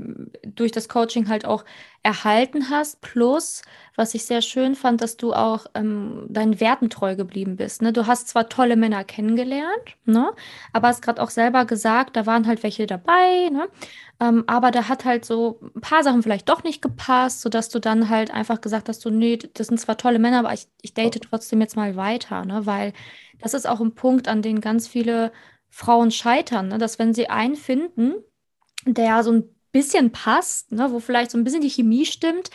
durch 0.44 0.70
das 0.70 0.88
Coaching 0.88 1.28
halt 1.28 1.44
auch 1.44 1.64
erhalten 2.04 2.70
hast. 2.70 3.00
Plus, 3.00 3.62
was 3.96 4.14
ich 4.14 4.24
sehr 4.26 4.42
schön 4.42 4.76
fand, 4.76 5.02
dass 5.02 5.16
du 5.16 5.32
auch 5.32 5.66
ähm, 5.74 6.26
deinen 6.28 6.60
Werten 6.60 6.88
treu 6.88 7.16
geblieben 7.16 7.56
bist. 7.56 7.82
Ne? 7.82 7.92
Du 7.92 8.06
hast 8.06 8.28
zwar 8.28 8.48
tolle 8.48 8.76
Männer 8.76 9.02
kennengelernt, 9.02 9.96
ne? 10.04 10.32
aber 10.72 10.88
hast 10.88 11.02
gerade 11.02 11.20
auch 11.20 11.30
selber 11.30 11.64
gesagt, 11.64 12.16
da 12.16 12.26
waren 12.26 12.46
halt 12.46 12.62
welche 12.62 12.86
dabei, 12.86 13.48
ne? 13.50 13.68
Ähm, 14.20 14.44
aber 14.46 14.70
da 14.70 14.88
hat 14.88 15.04
halt 15.04 15.24
so 15.24 15.58
ein 15.74 15.80
paar 15.80 16.04
Sachen 16.04 16.22
vielleicht 16.22 16.48
doch 16.48 16.62
nicht 16.62 16.80
gepasst, 16.80 17.40
sodass 17.40 17.68
du 17.68 17.80
dann 17.80 18.08
halt 18.08 18.30
einfach 18.30 18.60
gesagt 18.60 18.88
hast, 18.88 19.00
so, 19.00 19.10
nee, 19.10 19.36
das 19.36 19.66
sind 19.66 19.80
zwar 19.80 19.96
tolle 19.96 20.20
Männer, 20.20 20.38
aber 20.38 20.52
ich, 20.54 20.68
ich 20.82 20.94
date 20.94 21.20
trotzdem 21.20 21.60
jetzt 21.60 21.76
mal 21.76 21.96
weiter, 21.96 22.44
ne? 22.44 22.66
Weil 22.66 22.92
das 23.40 23.52
ist 23.54 23.68
auch 23.68 23.80
ein 23.80 23.94
Punkt, 23.96 24.28
an 24.28 24.42
dem 24.42 24.60
ganz 24.60 24.86
viele 24.86 25.32
Frauen 25.68 26.12
scheitern, 26.12 26.68
ne? 26.68 26.78
dass 26.78 27.00
wenn 27.00 27.12
sie 27.14 27.28
einen 27.28 27.56
finden, 27.56 28.14
der 28.86 29.22
so 29.22 29.32
ein 29.32 29.44
bisschen 29.72 30.12
passt, 30.12 30.72
ne, 30.72 30.90
wo 30.92 31.00
vielleicht 31.00 31.30
so 31.30 31.38
ein 31.38 31.44
bisschen 31.44 31.62
die 31.62 31.70
Chemie 31.70 32.06
stimmt, 32.06 32.50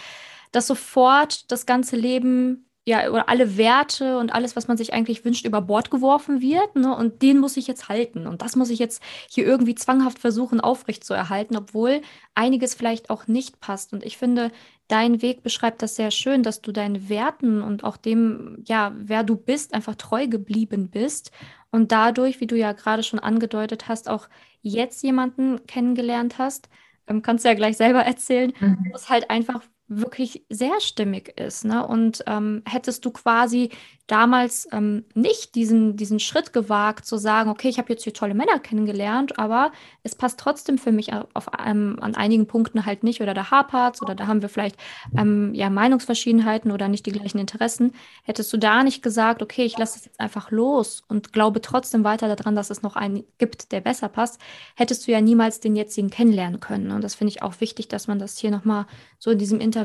dass 0.51 0.67
sofort 0.67 1.51
das 1.51 1.65
ganze 1.65 1.95
Leben 1.95 2.69
ja, 2.85 3.11
oder 3.11 3.29
alle 3.29 3.55
Werte 3.57 4.17
und 4.17 4.33
alles, 4.33 4.55
was 4.55 4.67
man 4.67 4.77
sich 4.77 4.93
eigentlich 4.93 5.23
wünscht, 5.23 5.45
über 5.45 5.61
Bord 5.61 5.91
geworfen 5.91 6.41
wird. 6.41 6.75
Ne? 6.75 6.95
Und 6.95 7.21
den 7.21 7.37
muss 7.37 7.55
ich 7.55 7.67
jetzt 7.67 7.87
halten. 7.87 8.25
Und 8.25 8.41
das 8.41 8.55
muss 8.55 8.71
ich 8.71 8.79
jetzt 8.79 9.03
hier 9.29 9.45
irgendwie 9.45 9.75
zwanghaft 9.75 10.17
versuchen, 10.17 10.59
aufrechtzuerhalten, 10.59 11.55
obwohl 11.55 12.01
einiges 12.33 12.73
vielleicht 12.73 13.11
auch 13.11 13.27
nicht 13.27 13.59
passt. 13.59 13.93
Und 13.93 14.03
ich 14.03 14.17
finde, 14.17 14.51
dein 14.89 15.21
Weg 15.21 15.43
beschreibt 15.43 15.81
das 15.81 15.95
sehr 15.95 16.11
schön, 16.11 16.43
dass 16.43 16.61
du 16.61 16.71
deinen 16.73 17.07
Werten 17.07 17.61
und 17.61 17.83
auch 17.83 17.95
dem, 17.95 18.63
ja, 18.67 18.91
wer 18.97 19.23
du 19.23 19.37
bist, 19.37 19.73
einfach 19.73 19.95
treu 19.95 20.27
geblieben 20.27 20.89
bist. 20.89 21.31
Und 21.71 21.91
dadurch, 21.91 22.41
wie 22.41 22.47
du 22.47 22.57
ja 22.57 22.73
gerade 22.73 23.03
schon 23.03 23.19
angedeutet 23.19 23.87
hast, 23.87 24.09
auch 24.09 24.27
jetzt 24.61 25.03
jemanden 25.03 25.65
kennengelernt 25.67 26.39
hast, 26.39 26.69
ähm, 27.07 27.21
kannst 27.21 27.45
du 27.45 27.49
ja 27.49 27.55
gleich 27.55 27.77
selber 27.77 28.01
erzählen, 28.05 28.51
mhm. 28.59 28.77
wo 28.89 28.95
es 28.95 29.09
halt 29.09 29.29
einfach 29.29 29.61
wirklich 29.89 30.45
sehr 30.49 30.79
stimmig 30.79 31.39
ist. 31.39 31.65
Ne? 31.65 31.85
Und 31.85 32.23
ähm, 32.27 32.61
hättest 32.65 33.03
du 33.03 33.11
quasi 33.11 33.71
damals 34.09 34.67
ähm, 34.71 35.05
nicht 35.13 35.55
diesen, 35.55 35.95
diesen 35.95 36.19
Schritt 36.19 36.51
gewagt, 36.51 37.05
zu 37.05 37.17
sagen, 37.17 37.49
okay, 37.49 37.69
ich 37.69 37.77
habe 37.77 37.91
jetzt 37.91 38.03
hier 38.03 38.13
tolle 38.13 38.33
Männer 38.33 38.59
kennengelernt, 38.59 39.37
aber 39.37 39.71
es 40.03 40.15
passt 40.15 40.39
trotzdem 40.39 40.77
für 40.77 40.91
mich 40.91 41.13
auf, 41.13 41.47
ähm, 41.65 41.97
an 42.01 42.15
einigen 42.15 42.47
Punkten 42.47 42.85
halt 42.85 43.03
nicht 43.03 43.21
oder 43.21 43.33
da 43.33 43.51
hapert 43.51 44.01
oder 44.01 44.15
da 44.15 44.27
haben 44.27 44.41
wir 44.41 44.49
vielleicht 44.49 44.77
ähm, 45.17 45.53
ja 45.53 45.69
Meinungsverschiedenheiten 45.69 46.71
oder 46.71 46.87
nicht 46.87 47.05
die 47.05 47.11
gleichen 47.11 47.39
Interessen. 47.39 47.93
Hättest 48.23 48.51
du 48.51 48.57
da 48.57 48.83
nicht 48.83 49.03
gesagt, 49.03 49.41
okay, 49.41 49.63
ich 49.63 49.77
lasse 49.77 49.99
es 49.99 50.05
jetzt 50.05 50.19
einfach 50.19 50.51
los 50.51 51.03
und 51.07 51.31
glaube 51.31 51.61
trotzdem 51.61 52.03
weiter 52.03 52.33
daran, 52.35 52.55
dass 52.55 52.71
es 52.71 52.81
noch 52.81 52.95
einen 52.95 53.23
gibt, 53.37 53.71
der 53.71 53.81
besser 53.81 54.09
passt, 54.09 54.39
hättest 54.75 55.07
du 55.07 55.11
ja 55.11 55.21
niemals 55.21 55.59
den 55.59 55.75
jetzigen 55.75 56.09
kennenlernen 56.09 56.59
können. 56.59 56.91
Und 56.91 57.03
das 57.03 57.15
finde 57.15 57.31
ich 57.31 57.43
auch 57.43 57.53
wichtig, 57.59 57.87
dass 57.87 58.07
man 58.07 58.17
das 58.17 58.37
hier 58.37 58.51
nochmal 58.51 58.85
so 59.19 59.31
in 59.31 59.37
diesem 59.37 59.59
Interview 59.59 59.78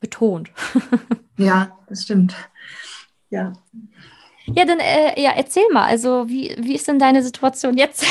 betont. 0.00 0.50
ja, 1.36 1.76
das 1.88 2.02
stimmt. 2.02 2.34
Ja. 3.30 3.52
Ja, 4.46 4.64
dann 4.64 4.78
äh, 4.78 5.20
ja, 5.20 5.32
erzähl 5.36 5.64
mal, 5.72 5.86
also 5.86 6.28
wie, 6.28 6.54
wie 6.58 6.74
ist 6.74 6.86
denn 6.86 6.98
deine 6.98 7.22
Situation 7.22 7.76
jetzt? 7.76 8.04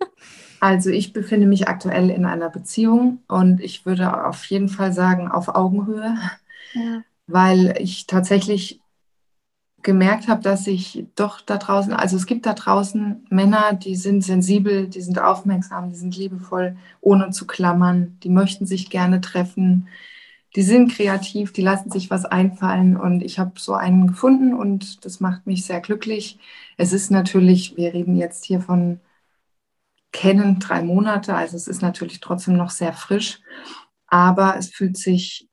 also 0.60 0.90
ich 0.90 1.12
befinde 1.12 1.46
mich 1.46 1.68
aktuell 1.68 2.08
in 2.10 2.24
einer 2.24 2.48
Beziehung 2.48 3.18
und 3.28 3.60
ich 3.60 3.84
würde 3.84 4.26
auf 4.26 4.44
jeden 4.46 4.68
Fall 4.68 4.92
sagen, 4.92 5.28
auf 5.28 5.48
Augenhöhe, 5.48 6.16
ja. 6.72 7.02
weil 7.26 7.76
ich 7.78 8.06
tatsächlich 8.06 8.80
gemerkt 9.82 10.26
habe, 10.26 10.42
dass 10.42 10.66
ich 10.66 11.06
doch 11.14 11.40
da 11.40 11.58
draußen, 11.58 11.92
also 11.92 12.16
es 12.16 12.26
gibt 12.26 12.44
da 12.46 12.54
draußen 12.54 13.24
Männer, 13.30 13.72
die 13.74 13.94
sind 13.94 14.24
sensibel, 14.24 14.88
die 14.88 15.00
sind 15.00 15.20
aufmerksam, 15.20 15.90
die 15.90 15.94
sind 15.94 16.16
liebevoll, 16.16 16.76
ohne 17.00 17.30
zu 17.30 17.46
klammern, 17.46 18.18
die 18.24 18.30
möchten 18.30 18.66
sich 18.66 18.90
gerne 18.90 19.20
treffen, 19.20 19.86
die 20.54 20.62
sind 20.62 20.92
kreativ, 20.92 21.52
die 21.52 21.62
lassen 21.62 21.90
sich 21.90 22.10
was 22.10 22.24
einfallen 22.24 22.96
und 22.96 23.22
ich 23.22 23.38
habe 23.38 23.52
so 23.58 23.74
einen 23.74 24.06
gefunden 24.06 24.54
und 24.54 25.04
das 25.04 25.20
macht 25.20 25.46
mich 25.46 25.66
sehr 25.66 25.80
glücklich. 25.80 26.38
Es 26.76 26.92
ist 26.92 27.10
natürlich, 27.10 27.76
wir 27.76 27.92
reden 27.92 28.16
jetzt 28.16 28.44
hier 28.44 28.60
von 28.60 29.00
kennen 30.12 30.58
drei 30.60 30.82
Monate, 30.82 31.34
also 31.34 31.56
es 31.56 31.68
ist 31.68 31.82
natürlich 31.82 32.20
trotzdem 32.20 32.56
noch 32.56 32.70
sehr 32.70 32.94
frisch, 32.94 33.40
aber 34.06 34.56
es 34.56 34.70
fühlt 34.70 34.96
sich 34.96 35.48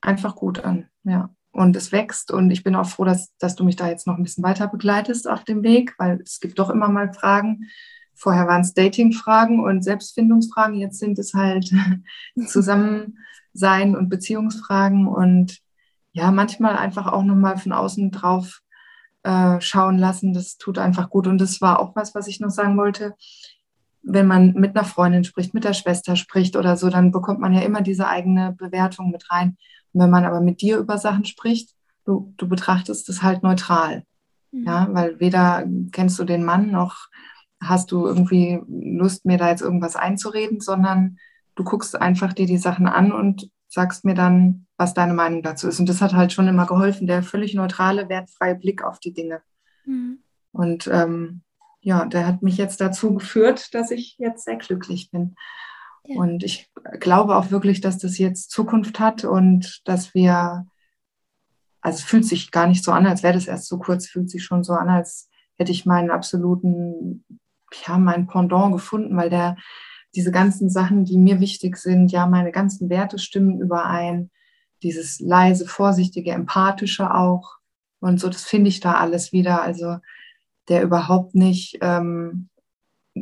einfach 0.00 0.36
gut 0.36 0.60
an, 0.60 0.88
ja. 1.04 1.30
Und 1.50 1.74
es 1.74 1.90
wächst 1.90 2.30
und 2.30 2.50
ich 2.52 2.62
bin 2.62 2.76
auch 2.76 2.86
froh, 2.86 3.04
dass, 3.04 3.34
dass 3.38 3.56
du 3.56 3.64
mich 3.64 3.74
da 3.74 3.88
jetzt 3.88 4.06
noch 4.06 4.16
ein 4.16 4.22
bisschen 4.22 4.44
weiter 4.44 4.68
begleitest 4.68 5.28
auf 5.28 5.42
dem 5.42 5.64
Weg, 5.64 5.94
weil 5.98 6.20
es 6.22 6.38
gibt 6.38 6.58
doch 6.60 6.70
immer 6.70 6.88
mal 6.88 7.12
Fragen. 7.12 7.68
Vorher 8.18 8.48
waren 8.48 8.62
es 8.62 8.74
Dating-Fragen 8.74 9.60
und 9.60 9.84
Selbstfindungsfragen, 9.84 10.74
jetzt 10.74 10.98
sind 10.98 11.18
es 11.20 11.34
halt 11.34 11.72
zusammen 12.46 13.18
sein 13.52 13.96
und 13.96 14.08
Beziehungsfragen 14.08 15.06
und 15.06 15.58
ja, 16.12 16.32
manchmal 16.32 16.76
einfach 16.76 17.06
auch 17.06 17.22
nochmal 17.22 17.58
von 17.58 17.72
außen 17.72 18.10
drauf 18.10 18.60
äh, 19.22 19.60
schauen 19.60 19.98
lassen. 19.98 20.32
Das 20.32 20.58
tut 20.58 20.78
einfach 20.78 21.10
gut. 21.10 21.28
Und 21.28 21.38
das 21.38 21.60
war 21.60 21.78
auch 21.78 21.94
was, 21.94 22.14
was 22.14 22.26
ich 22.26 22.40
noch 22.40 22.50
sagen 22.50 22.76
wollte. 22.76 23.14
Wenn 24.02 24.26
man 24.26 24.54
mit 24.54 24.76
einer 24.76 24.84
Freundin 24.84 25.22
spricht, 25.22 25.54
mit 25.54 25.64
der 25.64 25.74
Schwester 25.74 26.16
spricht 26.16 26.56
oder 26.56 26.76
so, 26.76 26.88
dann 26.88 27.12
bekommt 27.12 27.38
man 27.38 27.52
ja 27.52 27.60
immer 27.60 27.82
diese 27.82 28.08
eigene 28.08 28.52
Bewertung 28.52 29.10
mit 29.10 29.30
rein. 29.30 29.56
Und 29.92 30.02
wenn 30.02 30.10
man 30.10 30.24
aber 30.24 30.40
mit 30.40 30.60
dir 30.60 30.78
über 30.78 30.98
Sachen 30.98 31.24
spricht, 31.24 31.70
du, 32.04 32.34
du 32.36 32.48
betrachtest 32.48 33.08
es 33.08 33.22
halt 33.22 33.44
neutral. 33.44 34.02
Mhm. 34.50 34.64
Ja, 34.64 34.88
weil 34.90 35.20
weder 35.20 35.64
kennst 35.92 36.18
du 36.18 36.24
den 36.24 36.44
Mann 36.44 36.70
noch 36.70 37.08
hast 37.60 37.90
du 37.92 38.06
irgendwie 38.06 38.60
Lust, 38.68 39.24
mir 39.24 39.38
da 39.38 39.48
jetzt 39.48 39.62
irgendwas 39.62 39.96
einzureden, 39.96 40.60
sondern 40.60 41.18
du 41.54 41.64
guckst 41.64 42.00
einfach 42.00 42.32
dir 42.32 42.46
die 42.46 42.58
Sachen 42.58 42.86
an 42.86 43.12
und 43.12 43.50
sagst 43.68 44.04
mir 44.04 44.14
dann, 44.14 44.66
was 44.76 44.94
deine 44.94 45.14
Meinung 45.14 45.42
dazu 45.42 45.68
ist. 45.68 45.80
Und 45.80 45.88
das 45.88 46.00
hat 46.00 46.14
halt 46.14 46.32
schon 46.32 46.48
immer 46.48 46.66
geholfen, 46.66 47.06
der 47.06 47.22
völlig 47.22 47.54
neutrale, 47.54 48.08
wertfreie 48.08 48.54
Blick 48.54 48.82
auf 48.82 49.00
die 49.00 49.12
Dinge. 49.12 49.42
Mhm. 49.84 50.18
Und 50.52 50.86
ähm, 50.86 51.42
ja, 51.80 52.04
der 52.06 52.26
hat 52.26 52.42
mich 52.42 52.56
jetzt 52.56 52.80
dazu 52.80 53.14
geführt, 53.14 53.74
dass 53.74 53.90
ich 53.90 54.16
jetzt 54.18 54.44
sehr 54.44 54.56
glücklich 54.56 55.10
bin. 55.10 55.34
Ja. 56.04 56.20
Und 56.20 56.42
ich 56.42 56.70
glaube 57.00 57.36
auch 57.36 57.50
wirklich, 57.50 57.80
dass 57.80 57.98
das 57.98 58.18
jetzt 58.18 58.50
Zukunft 58.50 58.98
hat 58.98 59.24
und 59.24 59.82
dass 59.84 60.14
wir, 60.14 60.66
also 61.80 61.96
es 61.98 62.04
fühlt 62.04 62.24
sich 62.24 62.50
gar 62.50 62.66
nicht 62.66 62.84
so 62.84 62.92
an, 62.92 63.06
als 63.06 63.22
wäre 63.22 63.34
das 63.34 63.46
erst 63.46 63.68
so 63.68 63.78
kurz, 63.78 64.06
fühlt 64.06 64.30
sich 64.30 64.44
schon 64.44 64.64
so 64.64 64.72
an, 64.72 64.88
als 64.88 65.28
hätte 65.56 65.72
ich 65.72 65.86
meinen 65.86 66.10
absoluten, 66.10 67.24
ja, 67.86 67.98
mein 67.98 68.26
Pendant 68.26 68.72
gefunden, 68.72 69.16
weil 69.16 69.30
der 69.30 69.56
diese 70.14 70.30
ganzen 70.30 70.70
Sachen, 70.70 71.04
die 71.04 71.18
mir 71.18 71.40
wichtig 71.40 71.76
sind, 71.76 72.10
ja, 72.10 72.26
meine 72.26 72.50
ganzen 72.50 72.88
Werte 72.88 73.18
stimmen 73.18 73.60
überein, 73.60 74.30
dieses 74.82 75.20
leise, 75.20 75.66
vorsichtige, 75.66 76.32
empathische 76.32 77.14
auch. 77.14 77.58
Und 78.00 78.20
so, 78.20 78.28
das 78.28 78.44
finde 78.44 78.68
ich 78.68 78.80
da 78.80 78.94
alles 78.94 79.32
wieder. 79.32 79.62
Also 79.62 79.96
der 80.68 80.82
überhaupt 80.82 81.34
nicht 81.34 81.78
ähm, 81.80 82.48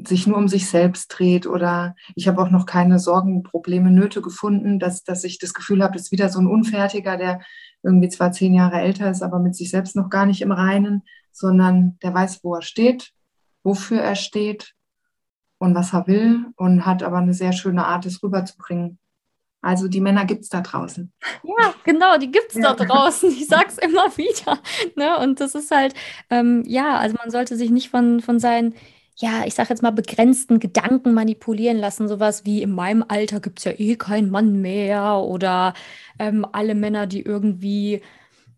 sich 0.05 0.27
nur 0.27 0.37
um 0.37 0.49
sich 0.49 0.69
selbst 0.69 1.09
dreht 1.09 1.47
oder 1.47 1.95
ich 2.15 2.29
habe 2.29 2.43
auch 2.43 2.51
noch 2.51 2.67
keine 2.67 2.99
Sorgen, 2.99 3.43
Probleme, 3.43 3.91
Nöte 3.91 4.21
gefunden, 4.21 4.79
dass, 4.79 5.05
dass 5.05 5.25
ich 5.25 5.39
das 5.39 5.55
Gefühl 5.55 5.83
habe, 5.83 5.95
das 5.95 6.03
ist 6.03 6.13
wieder 6.13 6.29
so 6.29 6.41
ein 6.41 6.47
Unfertiger, 6.47 7.17
der 7.17 7.41
irgendwie 7.83 8.09
zwar 8.09 8.33
zehn 8.33 8.53
Jahre 8.53 8.81
älter 8.81 9.11
ist, 9.11 9.23
aber 9.23 9.39
mit 9.39 9.55
sich 9.55 9.71
selbst 9.71 9.97
noch 9.97 10.11
gar 10.11 10.27
nicht 10.27 10.43
im 10.43 10.53
Reinen, 10.53 11.03
sondern 11.33 11.99
der 12.03 12.13
weiß, 12.13 12.43
wo 12.43 12.55
er 12.55 12.63
steht, 12.63 13.13
wofür 13.67 14.01
er 14.01 14.15
steht 14.15 14.75
und 15.59 15.75
was 15.75 15.93
er 15.93 16.07
will 16.07 16.47
und 16.57 16.87
hat 16.87 17.03
aber 17.03 17.19
eine 17.19 17.35
sehr 17.35 17.53
schöne 17.53 17.85
Art, 17.85 18.07
es 18.07 18.23
rüberzubringen. 18.23 18.99
Also 19.61 19.89
die 19.89 20.01
Männer 20.01 20.25
gibt 20.25 20.43
es 20.45 20.49
da 20.49 20.61
draußen. 20.61 21.13
Ja, 21.43 21.75
genau, 21.83 22.17
die 22.19 22.31
gibt 22.31 22.51
es 22.51 22.63
ja. 22.63 22.73
da 22.73 22.85
draußen. 22.85 23.29
Ich 23.31 23.49
sage 23.49 23.67
es 23.69 23.79
immer 23.79 24.17
wieder. 24.17 24.61
Ne? 24.95 25.19
Und 25.19 25.41
das 25.41 25.57
ist 25.57 25.73
halt, 25.73 25.95
ähm, 26.31 26.63
ja, 26.67 26.97
also 26.99 27.17
man 27.17 27.31
sollte 27.33 27.57
sich 27.57 27.71
nicht 27.71 27.91
von, 27.91 28.21
von 28.21 28.39
seinen, 28.39 28.75
ja, 29.17 29.45
ich 29.45 29.55
sage 29.55 29.71
jetzt 29.71 29.83
mal, 29.83 29.91
begrenzten 29.91 30.61
Gedanken 30.61 31.15
manipulieren 31.15 31.79
lassen. 31.79 32.07
Sowas 32.07 32.45
wie, 32.45 32.63
in 32.63 32.71
meinem 32.71 33.05
Alter 33.09 33.41
gibt 33.41 33.59
es 33.59 33.65
ja 33.65 33.73
eh 33.77 33.97
keinen 33.97 34.31
Mann 34.31 34.61
mehr 34.61 35.17
oder 35.17 35.75
ähm, 36.21 36.47
alle 36.53 36.77
Männer, 36.77 37.09
die 37.09 37.23
irgendwie 37.23 38.03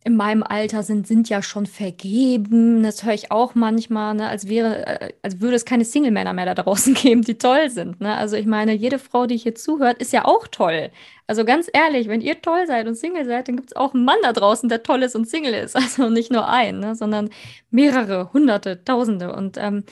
in 0.04 0.16
meinem 0.16 0.42
Alter 0.42 0.82
sind, 0.82 1.06
sind 1.06 1.28
ja 1.28 1.42
schon 1.42 1.66
vergeben. 1.66 2.82
Das 2.82 3.04
höre 3.04 3.14
ich 3.14 3.30
auch 3.32 3.54
manchmal, 3.54 4.14
ne? 4.14 4.28
als 4.28 4.48
wäre, 4.48 4.86
äh, 4.86 5.12
als 5.22 5.40
würde 5.40 5.56
es 5.56 5.64
keine 5.64 5.84
Single-Männer 5.84 6.32
mehr 6.32 6.46
da 6.46 6.54
draußen 6.54 6.94
geben, 7.02 7.22
die 7.22 7.36
toll 7.36 7.68
sind. 7.68 8.00
Ne? 8.00 8.14
Also 8.16 8.36
ich 8.36 8.46
meine, 8.46 8.72
jede 8.74 8.98
Frau, 8.98 9.26
die 9.26 9.36
hier 9.36 9.54
zuhört, 9.54 9.98
ist 9.98 10.12
ja 10.12 10.24
auch 10.24 10.46
toll. 10.48 10.90
Also 11.26 11.44
ganz 11.44 11.68
ehrlich, 11.72 12.08
wenn 12.08 12.20
ihr 12.20 12.40
toll 12.40 12.66
seid 12.66 12.86
und 12.86 12.94
Single 12.94 13.26
seid, 13.26 13.48
dann 13.48 13.56
gibt 13.56 13.70
es 13.70 13.76
auch 13.76 13.92
einen 13.92 14.04
Mann 14.04 14.16
da 14.22 14.32
draußen, 14.32 14.68
der 14.68 14.82
toll 14.82 15.02
ist 15.02 15.16
und 15.16 15.28
Single 15.28 15.54
ist. 15.54 15.76
Also 15.88 16.10
nicht 16.10 16.30
nur 16.30 16.48
einen, 16.48 16.80
ne? 16.80 16.94
sondern 16.94 17.30
mehrere, 17.70 18.32
hunderte, 18.32 18.84
tausende. 18.84 19.34
Und 19.34 19.56
ähm, 19.58 19.84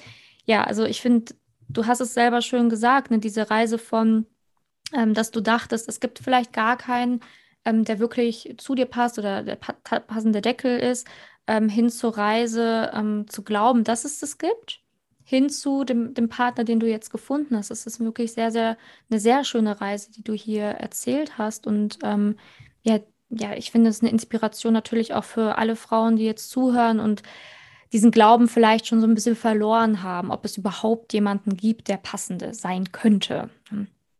ja, 0.45 0.65
also 0.65 0.85
ich 0.85 1.01
finde, 1.01 1.35
du 1.69 1.87
hast 1.87 2.01
es 2.01 2.15
selber 2.15 2.43
schön 2.43 2.69
gesagt, 2.69 3.11
ne? 3.11 3.19
diese 3.19 3.51
Reise 3.51 3.79
von, 3.79 4.27
ähm, 4.95 5.15
dass 5.15 5.31
du 5.31 5.41
dachtest, 5.41 5.89
es 5.89 6.01
gibt 6.01 6.21
vielleicht 6.21 6.53
gar 6.53 6.77
keinen 6.77 7.21
ähm, 7.67 7.85
der 7.85 7.99
wirklich 7.99 8.55
zu 8.59 8.75
dir 8.75 8.87
passt 8.87 9.19
oder 9.19 9.43
der 9.43 9.57
pa 9.57 9.75
passende 10.01 10.41
Deckel 10.41 10.79
ist, 10.79 11.07
ähm, 11.47 11.69
hin 11.69 11.91
zur 11.91 12.17
Reise, 12.17 12.91
ähm, 12.95 13.27
zu 13.29 13.43
glauben, 13.43 13.85
dass 13.85 14.05
es 14.05 14.21
das 14.21 14.39
gibt, 14.39 14.81
hin 15.25 15.51
zu 15.51 15.85
dem, 15.85 16.15
dem 16.15 16.29
Partner, 16.29 16.65
den 16.65 16.81
du 16.81 16.89
jetzt 16.89 17.11
gefunden 17.11 17.57
hast. 17.57 17.71
Es 17.71 17.87
ist 17.87 18.01
wirklich 18.01 18.33
sehr, 18.33 18.51
sehr, 18.53 18.79
eine 19.11 19.21
sehr 19.21 19.45
schöne 19.45 19.81
Reise, 19.81 20.11
die 20.13 20.23
du 20.23 20.33
hier 20.33 20.65
erzählt 20.65 21.39
hast. 21.39 21.67
Und 21.67 21.99
ähm, 22.03 22.37
ja, 22.83 23.01
ja, 23.31 23.55
ich 23.55 23.71
finde 23.73 23.91
es 23.91 24.01
eine 24.01 24.11
Inspiration 24.11 24.73
natürlich 24.73 25.15
auch 25.15 25.25
für 25.25 25.59
alle 25.59 25.77
Frauen, 25.77 26.17
die 26.17 26.25
jetzt 26.25 26.51
zuhören 26.51 27.01
und 27.01 27.23
diesen 27.93 28.11
Glauben 28.11 28.49
vielleicht 28.49 28.87
schon 28.87 29.01
so 29.01 29.07
ein 29.07 29.15
bisschen 29.15 29.37
verloren 29.37 30.03
haben, 30.03 30.31
ob 30.31 30.45
es 30.45 30.57
überhaupt 30.57 31.13
jemanden 31.13 31.57
gibt, 31.57 31.89
der 31.89 31.97
passende 31.99 32.55
sein 32.55 32.93
könnte. 32.93 33.51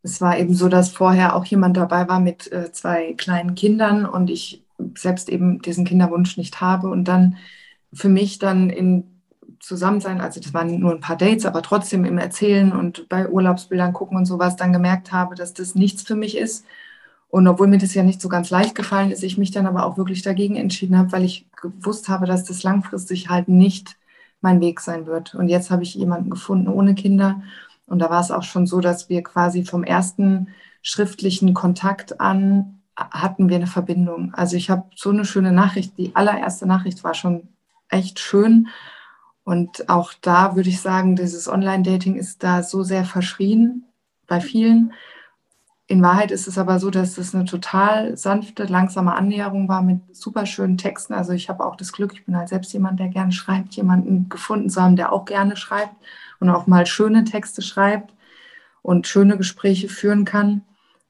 Es 0.07 0.21
war 0.21 0.39
eben 0.39 0.55
so, 0.55 0.69
dass 0.69 0.91
vorher 0.91 1.35
auch 1.35 1.45
jemand 1.45 1.77
dabei 1.77 2.09
war 2.09 2.21
mit 2.21 2.51
äh, 2.53 2.71
zwei 2.71 3.15
kleinen 3.15 3.57
Kindern 3.57 4.07
und 4.07 4.31
ich 4.31 4.63
selbst 4.95 5.29
eben 5.29 5.61
diesen 5.61 5.85
Kinderwunsch 5.85 6.37
nicht 6.37 6.61
habe 6.61 6.89
und 6.89 7.07
dann 7.07 7.39
für 7.93 8.09
mich 8.09 8.39
dann 8.39 8.71
in 8.71 9.05
Zusammensein, 9.59 10.21
also 10.21 10.41
das 10.41 10.55
waren 10.55 10.79
nur 10.79 10.93
ein 10.93 11.01
paar 11.01 11.17
Dates, 11.17 11.45
aber 11.45 11.61
trotzdem 11.61 12.05
im 12.05 12.19
Erzählen 12.19 12.73
und 12.73 13.09
bei 13.09 13.29
Urlaubsbildern 13.29 13.93
gucken 13.93 14.17
und 14.17 14.27
sowas, 14.27 14.55
dann 14.55 14.73
gemerkt 14.73 15.11
habe, 15.11 15.35
dass 15.35 15.55
das 15.55 15.75
nichts 15.75 16.03
für 16.03 16.15
mich 16.15 16.37
ist. 16.37 16.65
Und 17.31 17.49
obwohl 17.49 17.67
mir 17.67 17.79
das 17.79 17.95
ja 17.95 18.05
nicht 18.05 18.21
so 18.21 18.29
ganz 18.29 18.51
leicht 18.51 18.77
gefallen 18.77 19.11
ist, 19.11 19.25
ich 19.25 19.39
mich 19.39 19.51
dann 19.51 19.67
aber 19.67 19.85
auch 19.85 19.97
wirklich 19.97 20.23
dagegen 20.23 20.55
entschieden 20.55 20.97
habe, 20.97 21.11
weil 21.11 21.25
ich 21.25 21.47
gewusst 21.61 22.09
habe, 22.09 22.27
dass 22.27 22.45
das 22.45 22.63
langfristig 22.63 23.29
halt 23.29 23.49
nicht 23.49 23.97
mein 24.41 24.61
Weg 24.61 24.81
sein 24.81 25.07
wird. 25.07 25.35
Und 25.35 25.49
jetzt 25.49 25.71
habe 25.73 25.83
ich 25.83 25.95
jemanden 25.97 26.31
gefunden 26.31 26.69
ohne 26.69 26.95
Kinder. 26.95 27.43
Und 27.87 28.01
da 28.01 28.11
war 28.11 28.21
es 28.21 28.31
auch 28.31 28.43
schon 28.43 28.67
so, 28.67 28.81
dass 28.81 29.09
wir 29.09 29.23
quasi 29.23 29.65
vom 29.65 29.85
ersten 29.85 30.49
schriftlichen 30.83 31.55
Kontakt 31.55 32.21
an 32.21 32.77
hatten 32.97 33.49
wir 33.49 33.57
eine 33.57 33.67
Verbindung. 33.67 34.33
Also 34.35 34.57
ich 34.57 34.71
habe 34.71 34.85
so 34.95 35.11
eine 35.11 35.25
schöne 35.25 35.53
Nachricht. 35.53 35.99
Die 35.99 36.17
allererste 36.17 36.67
Nachricht 36.67 37.05
war 37.05 37.15
schon 37.15 37.49
echt 37.89 38.19
schön. 38.19 38.69
Und 39.45 39.89
auch 39.89 40.13
da 40.21 40.57
würde 40.57 40.71
ich 40.71 40.81
sagen, 40.81 41.15
dieses 41.15 41.49
Online-Dating 41.49 42.17
ist 42.17 42.43
da 42.43 42.63
so 42.63 42.83
sehr 42.83 43.05
verschrien 43.05 43.85
bei 44.27 44.41
vielen. 44.41 44.93
In 45.87 46.03
Wahrheit 46.03 46.33
ist 46.33 46.49
es 46.49 46.59
aber 46.59 46.81
so, 46.81 46.91
dass 46.91 47.17
es 47.17 47.35
eine 47.35 47.45
total 47.45 48.17
sanfte, 48.17 48.65
langsame 48.65 49.15
Annäherung 49.15 49.69
war 49.69 49.83
mit 49.83 50.01
super 50.17 50.47
schönen 50.47 50.79
Texten. 50.79 51.15
Also 51.15 51.33
ich 51.33 51.49
habe 51.49 51.65
auch 51.65 51.77
das 51.77 51.93
Glück, 51.93 52.13
ich 52.15 52.25
bin 52.25 52.37
halt 52.37 52.49
selbst 52.49 52.73
jemand, 52.73 52.99
der 52.99 53.09
gerne 53.09 53.31
schreibt, 53.31 53.75
jemanden 53.75 54.29
gefunden 54.29 54.69
zu 54.69 54.83
haben, 54.83 54.97
der 54.97 55.13
auch 55.13 55.27
gerne 55.27 55.57
schreibt 55.57 55.95
und 56.41 56.51
auch 56.51 56.67
mal 56.67 56.87
schöne 56.87 57.25
Texte 57.25 57.63
schreibt 57.63 58.15
und 58.83 59.07
schöne 59.07 59.37
Gespräche 59.37 59.89
führen 59.89 60.25
kann. 60.25 60.63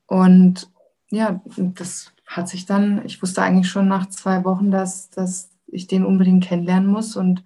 Und 0.06 0.71
ja, 1.11 1.40
das 1.56 2.12
hat 2.26 2.49
sich 2.49 2.66
dann, 2.66 3.04
ich 3.04 3.23
wusste 3.23 3.42
eigentlich 3.42 3.68
schon 3.68 3.88
nach 3.88 4.06
zwei 4.09 4.45
Wochen, 4.45 4.71
dass, 4.71 5.11
dass 5.11 5.50
ich 5.66 5.87
den 5.87 6.04
unbedingt 6.04 6.45
kennenlernen 6.45 6.88
muss. 6.88 7.16
Und 7.16 7.45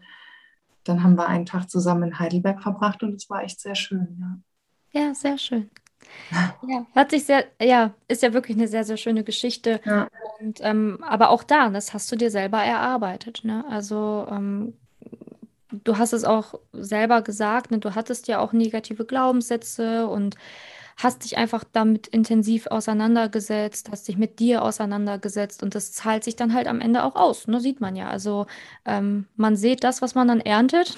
dann 0.84 1.02
haben 1.02 1.16
wir 1.16 1.28
einen 1.28 1.46
Tag 1.46 1.68
zusammen 1.70 2.04
in 2.04 2.18
Heidelberg 2.18 2.62
verbracht 2.62 3.02
und 3.02 3.14
es 3.14 3.28
war 3.28 3.42
echt 3.42 3.60
sehr 3.60 3.74
schön. 3.74 4.42
Ja, 4.92 5.00
ja 5.00 5.14
sehr 5.14 5.38
schön. 5.38 5.70
Ja, 6.66 6.86
hat 6.94 7.10
sich 7.10 7.24
sehr, 7.24 7.44
ja, 7.60 7.92
ist 8.08 8.22
ja 8.22 8.32
wirklich 8.32 8.56
eine 8.56 8.68
sehr, 8.68 8.84
sehr 8.84 8.96
schöne 8.96 9.22
Geschichte. 9.22 9.80
Ja. 9.84 10.08
Und, 10.40 10.58
ähm, 10.62 10.98
aber 11.02 11.30
auch 11.30 11.42
da, 11.42 11.68
das 11.68 11.92
hast 11.92 12.10
du 12.10 12.16
dir 12.16 12.30
selber 12.30 12.58
erarbeitet. 12.58 13.40
Ne? 13.44 13.64
Also 13.68 14.26
ähm, 14.30 14.74
du 15.72 15.98
hast 15.98 16.12
es 16.12 16.24
auch 16.24 16.54
selber 16.72 17.22
gesagt, 17.22 17.70
ne? 17.70 17.78
du 17.78 17.94
hattest 17.94 18.28
ja 18.28 18.40
auch 18.40 18.52
negative 18.52 19.04
Glaubenssätze 19.04 20.06
und 20.08 20.36
hast 21.02 21.24
dich 21.24 21.38
einfach 21.38 21.64
damit 21.64 22.06
intensiv 22.08 22.66
auseinandergesetzt, 22.66 23.90
hast 23.90 24.08
dich 24.08 24.18
mit 24.18 24.38
dir 24.38 24.62
auseinandergesetzt 24.62 25.62
und 25.62 25.74
das 25.74 25.92
zahlt 25.92 26.24
sich 26.24 26.36
dann 26.36 26.52
halt 26.54 26.66
am 26.66 26.80
Ende 26.80 27.04
auch 27.04 27.16
aus, 27.16 27.46
ne? 27.46 27.60
Sieht 27.60 27.80
man 27.80 27.96
ja. 27.96 28.08
Also 28.08 28.46
ähm, 28.84 29.26
man 29.36 29.56
sieht 29.56 29.82
das, 29.84 30.02
was 30.02 30.14
man 30.14 30.28
dann 30.28 30.40
erntet. 30.40 30.96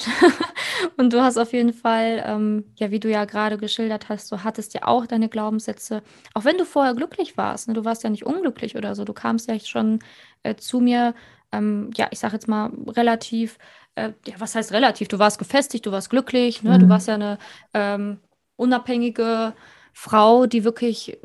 und 0.96 1.12
du 1.12 1.22
hast 1.22 1.38
auf 1.38 1.52
jeden 1.52 1.72
Fall, 1.72 2.22
ähm, 2.26 2.64
ja, 2.76 2.90
wie 2.90 3.00
du 3.00 3.10
ja 3.10 3.24
gerade 3.24 3.58
geschildert 3.58 4.08
hast, 4.08 4.32
du 4.32 4.42
hattest 4.42 4.74
ja 4.74 4.86
auch 4.86 5.06
deine 5.06 5.28
Glaubenssätze, 5.28 6.02
auch 6.34 6.44
wenn 6.44 6.58
du 6.58 6.64
vorher 6.64 6.94
glücklich 6.94 7.36
warst, 7.36 7.68
ne? 7.68 7.74
Du 7.74 7.84
warst 7.84 8.02
ja 8.02 8.10
nicht 8.10 8.26
unglücklich 8.26 8.76
oder 8.76 8.94
so, 8.94 9.04
du 9.04 9.12
kamst 9.12 9.48
ja 9.48 9.58
schon 9.60 10.00
äh, 10.42 10.56
zu 10.56 10.80
mir, 10.80 11.14
ähm, 11.52 11.90
ja, 11.96 12.08
ich 12.10 12.18
sag 12.18 12.32
jetzt 12.32 12.48
mal 12.48 12.70
relativ, 12.88 13.58
äh, 13.94 14.12
ja, 14.26 14.34
was 14.38 14.54
heißt 14.54 14.72
relativ? 14.72 15.08
Du 15.08 15.18
warst 15.18 15.38
gefestigt, 15.38 15.86
du 15.86 15.92
warst 15.92 16.10
glücklich, 16.10 16.62
ne? 16.62 16.76
Mhm. 16.76 16.80
Du 16.80 16.88
warst 16.88 17.08
ja 17.08 17.14
eine 17.14 17.38
ähm, 17.74 18.18
unabhängige 18.56 19.54
Frau, 19.92 20.46
die 20.46 20.64
wirklich 20.64 21.18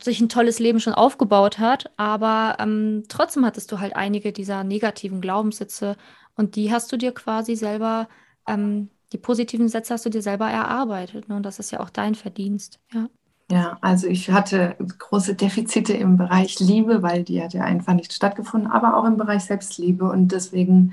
sich 0.00 0.20
ein 0.20 0.28
tolles 0.28 0.58
Leben 0.58 0.80
schon 0.80 0.94
aufgebaut 0.94 1.58
hat, 1.58 1.90
aber 1.96 2.56
ähm, 2.58 3.04
trotzdem 3.08 3.46
hattest 3.46 3.70
du 3.70 3.78
halt 3.78 3.94
einige 3.94 4.32
dieser 4.32 4.64
negativen 4.64 5.20
Glaubenssätze 5.20 5.96
und 6.34 6.56
die 6.56 6.72
hast 6.72 6.90
du 6.90 6.96
dir 6.96 7.12
quasi 7.12 7.54
selber, 7.54 8.08
ähm, 8.48 8.90
die 9.12 9.18
positiven 9.18 9.68
Sätze 9.68 9.94
hast 9.94 10.06
du 10.06 10.10
dir 10.10 10.22
selber 10.22 10.50
erarbeitet. 10.50 11.28
Ne? 11.28 11.36
Und 11.36 11.44
das 11.44 11.58
ist 11.58 11.70
ja 11.70 11.80
auch 11.80 11.90
dein 11.90 12.14
Verdienst. 12.14 12.80
Ja. 12.92 13.08
Ja, 13.50 13.78
also 13.80 14.06
ich 14.06 14.30
hatte 14.30 14.76
große 14.98 15.34
Defizite 15.34 15.92
im 15.92 16.16
Bereich 16.16 16.60
Liebe, 16.60 17.02
weil 17.02 17.24
die 17.24 17.42
hat 17.42 17.52
ja 17.52 17.64
einfach 17.64 17.94
nicht 17.94 18.12
stattgefunden, 18.12 18.70
aber 18.70 18.96
auch 18.96 19.04
im 19.04 19.16
Bereich 19.16 19.42
Selbstliebe. 19.42 20.04
Und 20.04 20.28
deswegen 20.28 20.92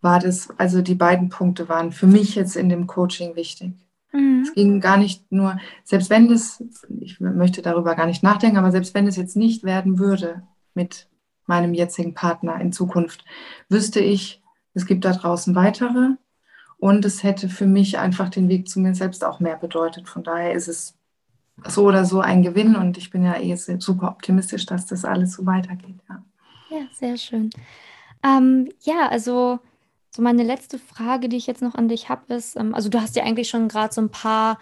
war 0.00 0.20
das, 0.20 0.48
also 0.56 0.80
die 0.80 0.94
beiden 0.94 1.28
Punkte 1.28 1.68
waren 1.68 1.92
für 1.92 2.06
mich 2.06 2.34
jetzt 2.34 2.56
in 2.56 2.70
dem 2.70 2.86
Coaching 2.86 3.36
wichtig. 3.36 3.74
Mhm. 4.12 4.42
Es 4.42 4.54
ging 4.54 4.80
gar 4.80 4.96
nicht 4.96 5.30
nur, 5.30 5.58
selbst 5.84 6.08
wenn 6.08 6.28
das, 6.28 6.64
ich 6.98 7.20
möchte 7.20 7.60
darüber 7.60 7.94
gar 7.94 8.06
nicht 8.06 8.22
nachdenken, 8.22 8.56
aber 8.56 8.70
selbst 8.70 8.94
wenn 8.94 9.06
es 9.06 9.16
jetzt 9.16 9.36
nicht 9.36 9.62
werden 9.62 9.98
würde 9.98 10.42
mit 10.74 11.08
meinem 11.44 11.74
jetzigen 11.74 12.14
Partner 12.14 12.58
in 12.58 12.72
Zukunft, 12.72 13.24
wüsste 13.68 14.00
ich, 14.00 14.42
es 14.72 14.86
gibt 14.86 15.04
da 15.04 15.12
draußen 15.12 15.54
weitere 15.54 16.14
und 16.78 17.04
es 17.04 17.22
hätte 17.22 17.50
für 17.50 17.66
mich 17.66 17.98
einfach 17.98 18.30
den 18.30 18.48
Weg 18.48 18.66
zu 18.68 18.80
mir 18.80 18.94
selbst 18.94 19.24
auch 19.24 19.40
mehr 19.40 19.56
bedeutet. 19.56 20.08
Von 20.08 20.22
daher 20.22 20.52
ist 20.52 20.68
es 20.68 20.94
so 21.66 21.84
oder 21.84 22.04
so 22.04 22.20
ein 22.20 22.42
Gewinn 22.42 22.76
und 22.76 22.96
ich 22.96 23.10
bin 23.10 23.24
ja 23.24 23.38
eh 23.38 23.54
super 23.56 24.08
optimistisch, 24.08 24.66
dass 24.66 24.86
das 24.86 25.04
alles 25.04 25.32
so 25.32 25.46
weitergeht. 25.46 25.96
Ja, 26.08 26.22
ja 26.70 26.86
sehr 26.92 27.16
schön. 27.16 27.50
Ähm, 28.22 28.68
ja, 28.82 29.08
also 29.08 29.58
so, 30.14 30.22
meine 30.22 30.42
letzte 30.42 30.78
Frage, 30.78 31.28
die 31.28 31.36
ich 31.36 31.46
jetzt 31.46 31.62
noch 31.62 31.74
an 31.74 31.88
dich 31.88 32.08
habe, 32.08 32.34
ist, 32.34 32.56
ähm, 32.56 32.74
also 32.74 32.88
du 32.88 33.00
hast 33.00 33.16
ja 33.16 33.24
eigentlich 33.24 33.48
schon 33.48 33.68
gerade 33.68 33.94
so 33.94 34.00
ein 34.00 34.10
paar 34.10 34.58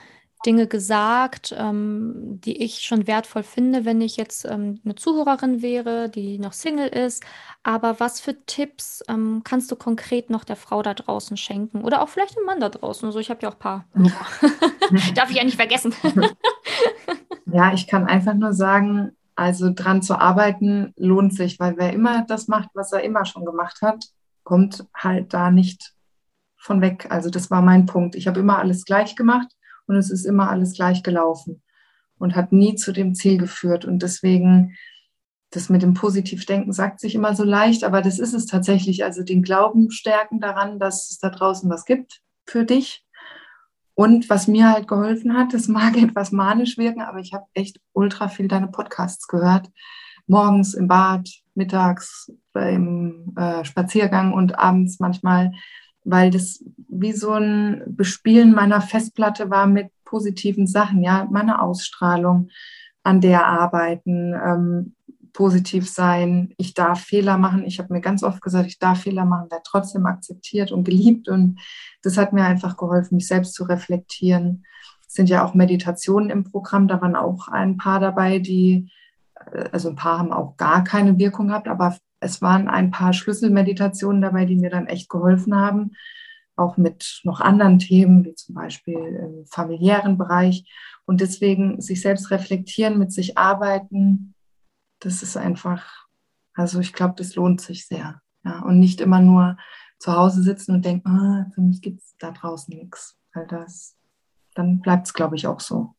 Dinge 0.46 0.68
gesagt, 0.68 1.54
ähm, 1.58 2.40
die 2.44 2.62
ich 2.62 2.80
schon 2.80 3.06
wertvoll 3.06 3.42
finde, 3.42 3.84
wenn 3.84 4.00
ich 4.00 4.16
jetzt 4.16 4.44
ähm, 4.44 4.80
eine 4.84 4.94
Zuhörerin 4.94 5.62
wäre, 5.62 6.08
die 6.08 6.38
noch 6.38 6.52
Single 6.52 6.86
ist. 6.88 7.24
Aber 7.64 7.98
was 7.98 8.20
für 8.20 8.36
Tipps 8.46 9.02
ähm, 9.08 9.42
kannst 9.42 9.70
du 9.72 9.76
konkret 9.76 10.30
noch 10.30 10.44
der 10.44 10.54
Frau 10.54 10.82
da 10.82 10.94
draußen 10.94 11.36
schenken? 11.36 11.82
Oder 11.82 12.02
auch 12.02 12.08
vielleicht 12.08 12.36
dem 12.36 12.44
Mann 12.44 12.60
da 12.60 12.68
draußen? 12.68 13.06
Also 13.06 13.18
ich 13.18 13.30
habe 13.30 13.40
ja 13.42 13.48
auch 13.48 13.54
ein 13.54 13.58
paar. 13.58 13.84
Darf 15.14 15.30
ich 15.30 15.36
ja 15.36 15.44
nicht 15.44 15.56
vergessen. 15.56 15.92
ja, 17.52 17.72
ich 17.72 17.86
kann 17.86 18.06
einfach 18.06 18.34
nur 18.34 18.52
sagen, 18.52 19.12
also 19.34 19.70
dran 19.72 20.02
zu 20.02 20.18
arbeiten 20.18 20.92
lohnt 20.96 21.34
sich, 21.34 21.60
weil 21.60 21.76
wer 21.76 21.92
immer 21.92 22.24
das 22.26 22.48
macht, 22.48 22.70
was 22.74 22.92
er 22.92 23.02
immer 23.02 23.24
schon 23.24 23.44
gemacht 23.44 23.82
hat, 23.82 24.04
kommt 24.42 24.86
halt 24.94 25.32
da 25.32 25.50
nicht 25.50 25.94
von 26.56 26.80
weg. 26.80 27.06
Also 27.10 27.30
das 27.30 27.50
war 27.50 27.62
mein 27.62 27.86
Punkt. 27.86 28.14
Ich 28.16 28.26
habe 28.26 28.40
immer 28.40 28.58
alles 28.58 28.84
gleich 28.84 29.14
gemacht 29.14 29.48
und 29.86 29.96
es 29.96 30.10
ist 30.10 30.24
immer 30.24 30.50
alles 30.50 30.74
gleich 30.74 31.02
gelaufen 31.02 31.62
und 32.18 32.34
hat 32.34 32.52
nie 32.52 32.74
zu 32.74 32.92
dem 32.92 33.14
Ziel 33.14 33.38
geführt. 33.38 33.84
Und 33.84 34.02
deswegen, 34.02 34.76
das 35.50 35.68
mit 35.68 35.82
dem 35.82 35.94
Positivdenken 35.94 36.72
sagt 36.72 37.00
sich 37.00 37.14
immer 37.14 37.34
so 37.34 37.44
leicht, 37.44 37.84
aber 37.84 38.02
das 38.02 38.18
ist 38.18 38.34
es 38.34 38.46
tatsächlich. 38.46 39.04
Also 39.04 39.22
den 39.22 39.42
Glauben 39.42 39.90
stärken 39.90 40.40
daran, 40.40 40.78
dass 40.78 41.10
es 41.10 41.18
da 41.18 41.30
draußen 41.30 41.70
was 41.70 41.84
gibt 41.84 42.20
für 42.44 42.64
dich. 42.64 43.04
Und 43.98 44.30
was 44.30 44.46
mir 44.46 44.70
halt 44.70 44.86
geholfen 44.86 45.36
hat, 45.36 45.52
das 45.52 45.66
mag 45.66 45.96
etwas 46.00 46.30
manisch 46.30 46.78
wirken, 46.78 47.00
aber 47.00 47.18
ich 47.18 47.34
habe 47.34 47.46
echt 47.52 47.80
ultra 47.92 48.28
viel 48.28 48.46
deine 48.46 48.68
Podcasts 48.68 49.26
gehört. 49.26 49.72
Morgens 50.28 50.74
im 50.74 50.86
Bad, 50.86 51.28
mittags 51.56 52.30
beim 52.52 53.34
äh, 53.36 53.64
Spaziergang 53.64 54.34
und 54.34 54.56
abends 54.56 55.00
manchmal, 55.00 55.50
weil 56.04 56.30
das 56.30 56.64
wie 56.88 57.10
so 57.10 57.32
ein 57.32 57.82
Bespielen 57.88 58.54
meiner 58.54 58.82
Festplatte 58.82 59.50
war 59.50 59.66
mit 59.66 59.88
positiven 60.04 60.68
Sachen, 60.68 61.02
ja, 61.02 61.26
meine 61.28 61.60
Ausstrahlung, 61.60 62.50
an 63.02 63.20
der 63.20 63.46
arbeiten, 63.46 64.32
ähm, 64.32 64.94
positiv 65.38 65.88
sein, 65.88 66.52
ich 66.56 66.74
darf 66.74 67.04
Fehler 67.04 67.38
machen. 67.38 67.62
Ich 67.64 67.78
habe 67.78 67.92
mir 67.92 68.00
ganz 68.00 68.24
oft 68.24 68.42
gesagt, 68.42 68.66
ich 68.66 68.80
darf 68.80 69.02
Fehler 69.02 69.24
machen, 69.24 69.52
werde 69.52 69.62
trotzdem 69.64 70.04
akzeptiert 70.04 70.72
und 70.72 70.82
geliebt. 70.82 71.28
Und 71.28 71.60
das 72.02 72.18
hat 72.18 72.32
mir 72.32 72.42
einfach 72.42 72.76
geholfen, 72.76 73.14
mich 73.14 73.28
selbst 73.28 73.54
zu 73.54 73.62
reflektieren. 73.62 74.64
Es 75.06 75.14
sind 75.14 75.28
ja 75.28 75.44
auch 75.44 75.54
Meditationen 75.54 76.30
im 76.30 76.42
Programm, 76.42 76.88
da 76.88 77.00
waren 77.00 77.14
auch 77.14 77.46
ein 77.46 77.76
paar 77.76 78.00
dabei, 78.00 78.40
die 78.40 78.90
also 79.70 79.90
ein 79.90 79.94
paar 79.94 80.18
haben 80.18 80.32
auch 80.32 80.56
gar 80.56 80.82
keine 80.82 81.16
Wirkung 81.18 81.46
gehabt, 81.46 81.68
aber 81.68 81.96
es 82.18 82.42
waren 82.42 82.66
ein 82.66 82.90
paar 82.90 83.12
Schlüsselmeditationen 83.12 84.20
dabei, 84.20 84.44
die 84.44 84.56
mir 84.56 84.70
dann 84.70 84.88
echt 84.88 85.08
geholfen 85.08 85.54
haben, 85.54 85.92
auch 86.56 86.78
mit 86.78 87.20
noch 87.22 87.40
anderen 87.40 87.78
Themen, 87.78 88.24
wie 88.24 88.34
zum 88.34 88.56
Beispiel 88.56 88.98
im 88.98 89.46
familiären 89.46 90.18
Bereich. 90.18 90.68
Und 91.06 91.20
deswegen 91.20 91.80
sich 91.80 92.00
selbst 92.00 92.32
reflektieren, 92.32 92.98
mit 92.98 93.12
sich 93.12 93.38
arbeiten, 93.38 94.34
das 95.00 95.22
ist 95.22 95.36
einfach, 95.36 96.06
also 96.54 96.80
ich 96.80 96.92
glaube, 96.92 97.14
das 97.16 97.34
lohnt 97.34 97.60
sich 97.60 97.86
sehr. 97.86 98.20
Ja, 98.44 98.60
und 98.60 98.78
nicht 98.78 99.00
immer 99.00 99.20
nur 99.20 99.56
zu 99.98 100.12
Hause 100.12 100.42
sitzen 100.42 100.74
und 100.74 100.84
denken, 100.84 101.08
ah, 101.08 101.50
für 101.54 101.60
mich 101.60 101.82
gibt 101.82 102.00
es 102.00 102.14
da 102.18 102.30
draußen 102.30 102.74
nichts. 102.74 103.18
Weil 103.34 103.46
das, 103.46 103.96
dann 104.54 104.80
bleibt 104.80 105.06
es, 105.06 105.14
glaube 105.14 105.36
ich, 105.36 105.46
auch 105.46 105.60
so. 105.60 105.94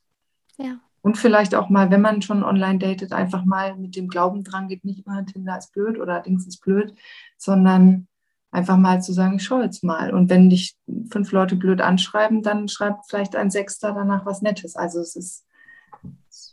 Ja. 0.57 0.79
Und 1.01 1.17
vielleicht 1.17 1.55
auch 1.55 1.69
mal, 1.69 1.91
wenn 1.91 2.01
man 2.01 2.21
schon 2.21 2.43
online 2.43 2.79
datet, 2.79 3.13
einfach 3.13 3.45
mal 3.45 3.77
mit 3.77 3.95
dem 3.95 4.09
Glauben 4.09 4.43
dran 4.43 4.67
geht, 4.67 4.83
nicht 4.83 5.05
immer 5.05 5.25
Tinder 5.25 5.57
ist 5.57 5.71
blöd 5.71 5.97
oder 5.97 6.21
Dings 6.21 6.45
ist 6.45 6.59
blöd, 6.59 6.93
sondern 7.37 8.07
einfach 8.51 8.77
mal 8.77 9.01
zu 9.01 9.13
sagen, 9.13 9.35
ich 9.35 9.43
schaue 9.43 9.63
jetzt 9.63 9.83
mal. 9.83 10.13
Und 10.13 10.29
wenn 10.29 10.49
dich 10.49 10.77
fünf 11.11 11.31
Leute 11.31 11.55
blöd 11.55 11.81
anschreiben, 11.81 12.41
dann 12.41 12.67
schreibt 12.67 13.07
vielleicht 13.07 13.35
ein 13.35 13.51
Sechster 13.51 13.93
danach 13.93 14.25
was 14.25 14.41
Nettes. 14.41 14.75
Also 14.75 14.99
es 14.99 15.15
ist, 15.15 15.45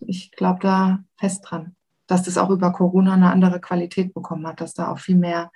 ich 0.06 0.30
glaube 0.32 0.60
da 0.60 1.04
fest 1.16 1.44
dran, 1.48 1.74
dass 2.06 2.22
das 2.22 2.38
auch 2.38 2.50
über 2.50 2.72
Corona 2.72 3.14
eine 3.14 3.30
andere 3.30 3.60
Qualität 3.60 4.14
bekommen 4.14 4.46
hat, 4.46 4.60
dass 4.60 4.74
da 4.74 4.90
auch 4.90 4.98
viel 4.98 5.16
mehr 5.16 5.50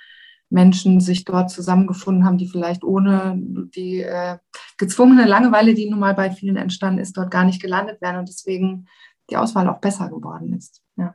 Menschen 0.50 1.00
sich 1.00 1.24
dort 1.24 1.50
zusammengefunden 1.50 2.24
haben, 2.24 2.38
die 2.38 2.48
vielleicht 2.48 2.82
ohne 2.82 3.34
die 3.36 4.00
äh, 4.00 4.38
gezwungene 4.78 5.24
Langeweile, 5.24 5.74
die 5.74 5.88
nun 5.88 6.00
mal 6.00 6.14
bei 6.14 6.30
vielen 6.30 6.56
entstanden 6.56 7.00
ist, 7.00 7.16
dort 7.16 7.30
gar 7.30 7.44
nicht 7.44 7.62
gelandet 7.62 8.02
wären 8.02 8.16
und 8.16 8.28
deswegen 8.28 8.86
die 9.30 9.36
Auswahl 9.36 9.68
auch 9.68 9.78
besser 9.78 10.08
geworden 10.08 10.52
ist. 10.54 10.82
Ja, 10.96 11.14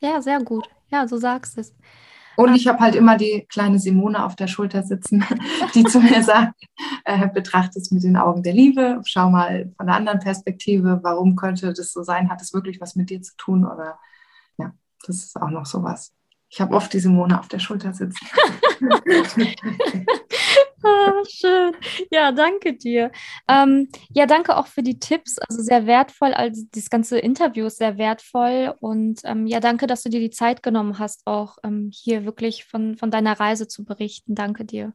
ja 0.00 0.20
sehr 0.20 0.42
gut. 0.42 0.68
Ja, 0.90 1.06
so 1.06 1.16
sagst 1.16 1.58
es. 1.58 1.74
Und 2.36 2.54
ich 2.54 2.66
habe 2.68 2.80
halt 2.80 2.94
immer 2.94 3.16
die 3.16 3.46
kleine 3.48 3.78
Simone 3.78 4.22
auf 4.22 4.36
der 4.36 4.46
Schulter 4.46 4.82
sitzen, 4.82 5.24
die 5.74 5.84
zu 5.84 6.00
mir 6.00 6.22
sagt, 6.22 6.60
äh, 7.04 7.28
betrachte 7.28 7.78
es 7.78 7.90
mit 7.90 8.02
den 8.02 8.16
Augen 8.16 8.42
der 8.42 8.52
Liebe, 8.52 9.00
schau 9.04 9.30
mal 9.30 9.72
von 9.76 9.88
einer 9.88 9.96
anderen 9.96 10.20
Perspektive, 10.20 11.00
warum 11.02 11.34
könnte 11.34 11.72
das 11.72 11.92
so 11.92 12.02
sein, 12.02 12.30
hat 12.30 12.42
es 12.42 12.52
wirklich 12.52 12.80
was 12.80 12.94
mit 12.94 13.10
dir 13.10 13.22
zu 13.22 13.34
tun 13.36 13.64
oder 13.64 13.98
das 15.06 15.16
ist 15.24 15.36
auch 15.36 15.50
noch 15.50 15.66
sowas. 15.66 16.12
Ich 16.48 16.60
habe 16.60 16.74
oft 16.74 16.92
die 16.92 17.00
Simone 17.00 17.38
auf 17.38 17.48
der 17.48 17.58
Schulter 17.58 17.92
sitzen. 17.92 18.26
ah, 20.84 21.12
schön. 21.28 21.72
Ja, 22.10 22.32
danke 22.32 22.74
dir. 22.74 23.10
Ähm, 23.48 23.88
ja, 24.10 24.26
danke 24.26 24.56
auch 24.56 24.66
für 24.66 24.82
die 24.82 24.98
Tipps. 24.98 25.38
Also 25.38 25.62
sehr 25.62 25.86
wertvoll. 25.86 26.32
Also 26.32 26.62
das 26.72 26.88
ganze 26.88 27.18
Interview 27.18 27.66
ist 27.66 27.78
sehr 27.78 27.98
wertvoll. 27.98 28.74
Und 28.80 29.20
ähm, 29.24 29.46
ja, 29.46 29.60
danke, 29.60 29.86
dass 29.86 30.02
du 30.02 30.08
dir 30.08 30.20
die 30.20 30.30
Zeit 30.30 30.62
genommen 30.62 30.98
hast, 30.98 31.26
auch 31.26 31.58
ähm, 31.64 31.90
hier 31.92 32.24
wirklich 32.24 32.64
von, 32.64 32.96
von 32.96 33.10
deiner 33.10 33.38
Reise 33.38 33.66
zu 33.68 33.84
berichten. 33.84 34.34
Danke 34.34 34.64
dir. 34.64 34.92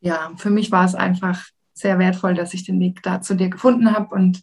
Ja, 0.00 0.32
für 0.36 0.50
mich 0.50 0.70
war 0.70 0.84
es 0.84 0.94
einfach 0.94 1.44
sehr 1.74 1.98
wertvoll, 1.98 2.34
dass 2.34 2.54
ich 2.54 2.64
den 2.64 2.80
Weg 2.80 3.02
da 3.02 3.20
zu 3.20 3.34
dir 3.34 3.50
gefunden 3.50 3.92
habe 3.92 4.14
und 4.14 4.40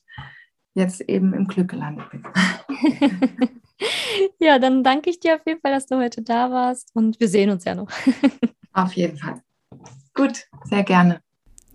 jetzt 0.73 1.01
eben 1.01 1.33
im 1.33 1.47
Glück 1.47 1.69
gelandet 1.69 2.09
bin. 2.11 2.23
ja, 4.39 4.59
dann 4.59 4.83
danke 4.83 5.09
ich 5.09 5.19
dir 5.19 5.35
auf 5.35 5.41
jeden 5.45 5.61
Fall, 5.61 5.73
dass 5.73 5.88
du 5.88 5.97
heute 5.97 6.21
da 6.21 6.51
warst 6.51 6.91
und 6.93 7.19
wir 7.19 7.27
sehen 7.27 7.49
uns 7.49 7.65
ja 7.65 7.75
noch. 7.75 7.89
auf 8.73 8.93
jeden 8.93 9.17
Fall. 9.17 9.41
Gut, 10.13 10.45
sehr 10.65 10.83
gerne. 10.83 11.24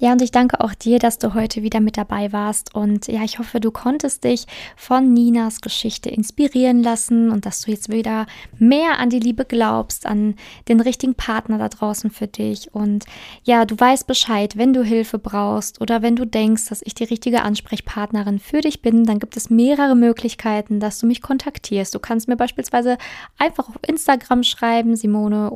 Ja, 0.02 0.12
und 0.12 0.22
ich 0.22 0.30
danke 0.30 0.60
auch 0.60 0.72
dir, 0.72 0.98
dass 0.98 1.18
du 1.18 1.34
heute 1.34 1.62
wieder 1.62 1.78
mit 1.80 1.98
dabei 1.98 2.32
warst. 2.32 2.74
Und 2.74 3.06
ja, 3.06 3.22
ich 3.22 3.38
hoffe, 3.38 3.60
du 3.60 3.70
konntest 3.70 4.24
dich 4.24 4.46
von 4.74 5.12
Ninas 5.12 5.60
Geschichte 5.60 6.08
inspirieren 6.08 6.82
lassen 6.82 7.30
und 7.30 7.44
dass 7.44 7.60
du 7.60 7.70
jetzt 7.70 7.92
wieder 7.92 8.24
mehr 8.58 8.98
an 8.98 9.10
die 9.10 9.20
Liebe 9.20 9.44
glaubst, 9.44 10.06
an 10.06 10.36
den 10.68 10.80
richtigen 10.80 11.14
Partner 11.16 11.58
da 11.58 11.68
draußen 11.68 12.10
für 12.10 12.28
dich. 12.28 12.74
Und 12.74 13.04
ja, 13.44 13.66
du 13.66 13.78
weißt 13.78 14.06
Bescheid, 14.06 14.56
wenn 14.56 14.72
du 14.72 14.82
Hilfe 14.82 15.18
brauchst 15.18 15.82
oder 15.82 16.00
wenn 16.00 16.16
du 16.16 16.24
denkst, 16.24 16.70
dass 16.70 16.80
ich 16.82 16.94
die 16.94 17.04
richtige 17.04 17.42
Ansprechpartnerin 17.42 18.38
für 18.38 18.62
dich 18.62 18.80
bin, 18.80 19.04
dann 19.04 19.18
gibt 19.18 19.36
es 19.36 19.50
mehrere 19.50 19.96
Möglichkeiten, 19.96 20.80
dass 20.80 20.98
du 20.98 21.06
mich 21.06 21.20
kontaktierst. 21.20 21.94
Du 21.94 21.98
kannst 21.98 22.26
mir 22.26 22.36
beispielsweise 22.36 22.96
einfach 23.36 23.68
auf 23.68 23.76
Instagram 23.86 24.44
schreiben, 24.44 24.96
Simone-Janiga, 24.96 25.50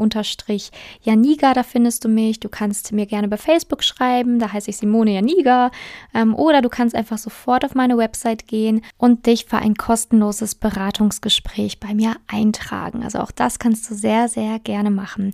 da 1.54 1.62
findest 1.62 2.04
du 2.04 2.10
mich. 2.10 2.40
Du 2.40 2.50
kannst 2.50 2.92
mir 2.92 3.06
gerne 3.06 3.28
bei 3.28 3.38
Facebook 3.38 3.82
schreiben 3.82 4.33
da 4.38 4.52
heiße 4.52 4.70
ich 4.70 4.76
Simone 4.76 5.12
Janiga. 5.12 5.70
Ähm, 6.14 6.34
oder 6.34 6.62
du 6.62 6.68
kannst 6.68 6.94
einfach 6.94 7.18
sofort 7.18 7.64
auf 7.64 7.74
meine 7.74 7.96
Website 7.96 8.46
gehen 8.46 8.82
und 8.98 9.26
dich 9.26 9.46
für 9.46 9.58
ein 9.58 9.74
kostenloses 9.74 10.54
Beratungsgespräch 10.54 11.80
bei 11.80 11.94
mir 11.94 12.16
eintragen. 12.26 13.02
Also 13.02 13.18
auch 13.18 13.30
das 13.30 13.58
kannst 13.58 13.90
du 13.90 13.94
sehr, 13.94 14.28
sehr 14.28 14.58
gerne 14.58 14.90
machen. 14.90 15.32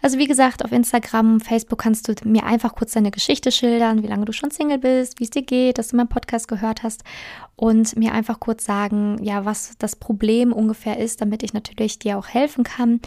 Also 0.00 0.18
wie 0.18 0.26
gesagt, 0.26 0.64
auf 0.64 0.70
Instagram, 0.70 1.40
Facebook 1.40 1.80
kannst 1.80 2.08
du 2.08 2.14
mir 2.24 2.44
einfach 2.44 2.74
kurz 2.74 2.92
deine 2.92 3.10
Geschichte 3.10 3.50
schildern, 3.50 4.02
wie 4.02 4.06
lange 4.06 4.26
du 4.26 4.32
schon 4.32 4.52
Single 4.52 4.78
bist, 4.78 5.18
wie 5.18 5.24
es 5.24 5.30
dir 5.30 5.42
geht, 5.42 5.78
dass 5.78 5.88
du 5.88 5.96
meinen 5.96 6.08
Podcast 6.08 6.46
gehört 6.46 6.84
hast 6.84 7.02
und 7.56 7.96
mir 7.96 8.12
einfach 8.12 8.38
kurz 8.38 8.64
sagen, 8.64 9.18
ja, 9.22 9.44
was 9.44 9.74
das 9.78 9.96
Problem 9.96 10.52
ungefähr 10.52 10.98
ist, 10.98 11.20
damit 11.20 11.42
ich 11.42 11.52
natürlich 11.52 11.98
dir 11.98 12.16
auch 12.16 12.28
helfen 12.28 12.62
kann. 12.62 13.00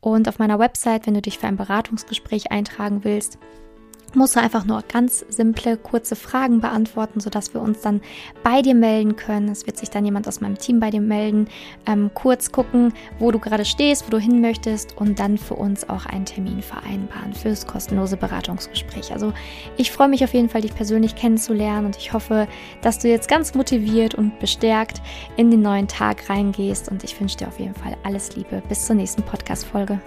Und 0.00 0.28
auf 0.28 0.38
meiner 0.38 0.58
Website, 0.58 1.06
wenn 1.06 1.14
du 1.14 1.20
dich 1.20 1.38
für 1.38 1.46
ein 1.46 1.58
Beratungsgespräch 1.58 2.50
eintragen 2.50 3.04
willst, 3.04 3.38
musst 4.14 4.36
du 4.36 4.40
einfach 4.40 4.64
nur 4.64 4.82
ganz 4.90 5.24
simple, 5.28 5.76
kurze 5.76 6.16
Fragen 6.16 6.60
beantworten, 6.60 7.20
sodass 7.20 7.54
wir 7.54 7.60
uns 7.60 7.80
dann 7.80 8.00
bei 8.42 8.62
dir 8.62 8.74
melden 8.74 9.16
können. 9.16 9.48
Es 9.48 9.66
wird 9.66 9.76
sich 9.76 9.90
dann 9.90 10.04
jemand 10.04 10.26
aus 10.28 10.40
meinem 10.40 10.58
Team 10.58 10.80
bei 10.80 10.90
dir 10.90 11.00
melden, 11.00 11.48
ähm, 11.86 12.10
kurz 12.14 12.52
gucken, 12.52 12.92
wo 13.18 13.30
du 13.30 13.38
gerade 13.38 13.64
stehst, 13.64 14.06
wo 14.06 14.10
du 14.10 14.18
hin 14.18 14.40
möchtest 14.40 14.96
und 14.96 15.18
dann 15.18 15.38
für 15.38 15.54
uns 15.54 15.88
auch 15.88 16.06
einen 16.06 16.24
Termin 16.24 16.62
vereinbaren 16.62 17.34
fürs 17.34 17.66
kostenlose 17.66 18.16
Beratungsgespräch. 18.16 19.12
Also 19.12 19.32
ich 19.76 19.90
freue 19.90 20.08
mich 20.08 20.24
auf 20.24 20.34
jeden 20.34 20.48
Fall, 20.48 20.62
dich 20.62 20.74
persönlich 20.74 21.14
kennenzulernen 21.14 21.86
und 21.86 21.96
ich 21.96 22.12
hoffe, 22.12 22.48
dass 22.82 22.98
du 22.98 23.08
jetzt 23.08 23.28
ganz 23.28 23.54
motiviert 23.54 24.14
und 24.14 24.38
bestärkt 24.40 25.02
in 25.36 25.50
den 25.50 25.62
neuen 25.62 25.88
Tag 25.88 26.28
reingehst 26.28 26.88
und 26.90 27.04
ich 27.04 27.18
wünsche 27.20 27.36
dir 27.36 27.48
auf 27.48 27.58
jeden 27.58 27.74
Fall 27.74 27.96
alles 28.04 28.36
Liebe. 28.36 28.62
Bis 28.68 28.86
zur 28.86 28.96
nächsten 28.96 29.22
Podcast-Folge. 29.22 30.00